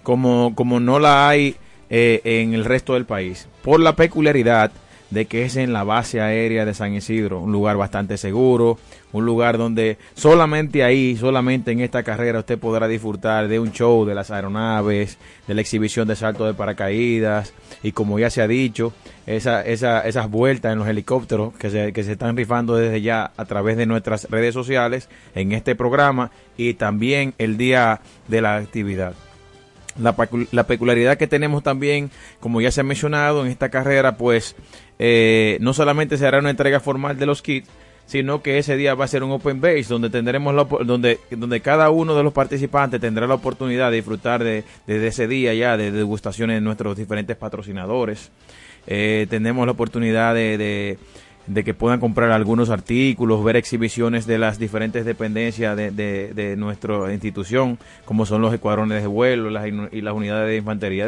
como, 0.04 0.54
como 0.56 0.80
no 0.80 1.00
la 1.00 1.28
hay 1.28 1.56
eh, 1.90 2.22
en 2.24 2.54
el 2.54 2.66
resto 2.66 2.94
del 2.94 3.06
país, 3.06 3.48
por 3.62 3.80
la 3.80 3.96
peculiaridad 3.96 4.72
de 5.10 5.26
que 5.26 5.46
es 5.46 5.56
en 5.56 5.74
la 5.74 5.84
base 5.84 6.22
aérea 6.22 6.66
de 6.66 6.74
San 6.74 6.94
Isidro, 6.94 7.40
un 7.40 7.52
lugar 7.52 7.78
bastante 7.78 8.18
seguro, 8.18 8.78
un 9.12 9.26
lugar 9.26 9.58
donde 9.58 9.98
solamente 10.14 10.84
ahí, 10.84 11.16
solamente 11.16 11.72
en 11.72 11.80
esta 11.80 12.04
carrera 12.04 12.40
usted 12.40 12.60
podrá 12.60 12.88
disfrutar 12.88 13.48
de 13.48 13.60
un 13.60 13.72
show 13.72 14.06
de 14.06 14.16
las 14.16 14.32
aeronaves, 14.32 15.18
de 15.48 15.54
la 15.54 15.62
exhibición 15.62 16.08
de 16.08 16.16
salto 16.16 16.46
de 16.46 16.54
paracaídas 16.54 17.54
y 17.84 17.92
como 17.92 18.20
ya 18.20 18.30
se 18.30 18.42
ha 18.42 18.48
dicho, 18.48 18.94
esa, 19.26 19.62
esa, 19.62 20.02
esas 20.02 20.30
vueltas 20.30 20.74
en 20.74 20.80
los 20.80 20.88
helicópteros 20.88 21.54
que 21.56 21.70
se, 21.70 21.94
que 21.94 22.04
se 22.04 22.14
están 22.14 22.36
rifando 22.36 22.76
desde 22.76 23.02
ya 23.02 23.32
a 23.38 23.46
través 23.46 23.78
de 23.78 23.86
nuestras 23.86 24.30
redes 24.30 24.54
sociales 24.54 25.10
en 25.34 25.52
este 25.52 25.76
programa 25.76 26.32
y 26.58 26.74
también 26.74 27.34
el 27.38 27.58
día 27.58 28.02
de 28.28 28.42
la 28.42 28.58
actividad. 28.58 29.14
La, 29.98 30.14
la 30.52 30.68
peculiaridad 30.68 31.18
que 31.18 31.26
tenemos 31.26 31.64
también, 31.64 32.12
como 32.42 32.60
ya 32.60 32.70
se 32.70 32.82
ha 32.82 32.84
mencionado 32.84 33.46
en 33.46 33.52
esta 33.52 33.70
carrera, 33.70 34.18
pues 34.18 34.58
eh, 35.00 35.58
no 35.62 35.74
solamente 35.74 36.18
será 36.18 36.40
una 36.40 36.50
entrega 36.50 36.80
formal 36.80 37.18
de 37.18 37.26
los 37.26 37.42
kits, 37.42 37.70
sino 38.06 38.42
que 38.42 38.58
ese 38.58 38.78
día 38.78 38.94
va 38.94 39.06
a 39.06 39.08
ser 39.08 39.24
un 39.24 39.32
open 39.32 39.60
base 39.62 39.86
donde 39.90 40.10
tendremos 40.10 40.54
la, 40.54 40.64
donde 40.64 41.20
donde 41.32 41.60
cada 41.62 41.90
uno 41.90 42.16
de 42.16 42.24
los 42.24 42.34
participantes 42.34 43.02
tendrá 43.02 43.26
la 43.26 43.34
oportunidad 43.34 43.90
de 43.90 43.98
disfrutar 43.98 44.44
de, 44.44 44.64
de 44.86 45.08
ese 45.08 45.28
día 45.28 45.54
ya 45.54 45.76
de 45.76 45.92
degustaciones 45.92 46.58
de 46.58 46.62
nuestros 46.62 46.96
diferentes 46.96 47.36
patrocinadores. 47.36 48.32
Eh, 48.88 49.26
tenemos 49.30 49.66
la 49.66 49.72
oportunidad 49.72 50.36
de, 50.36 50.98
de, 51.48 51.64
que 51.64 51.74
puedan 51.74 52.00
comprar 52.00 52.32
algunos 52.32 52.70
artículos, 52.70 53.44
ver 53.44 53.56
exhibiciones 53.56 54.28
de 54.28 54.38
las 54.38 54.60
diferentes 54.60 55.06
dependencias 55.06 55.76
de, 55.76 55.92
de, 55.92 56.56
nuestra 56.56 57.12
institución, 57.12 57.80
como 58.06 58.26
son 58.26 58.42
los 58.42 58.54
escuadrones 58.54 59.02
de 59.02 59.08
vuelo 59.08 59.50
las, 59.50 59.68
y 59.68 60.02
las 60.02 60.14
unidades 60.14 60.50
de 60.50 60.58
infantería. 60.58 61.08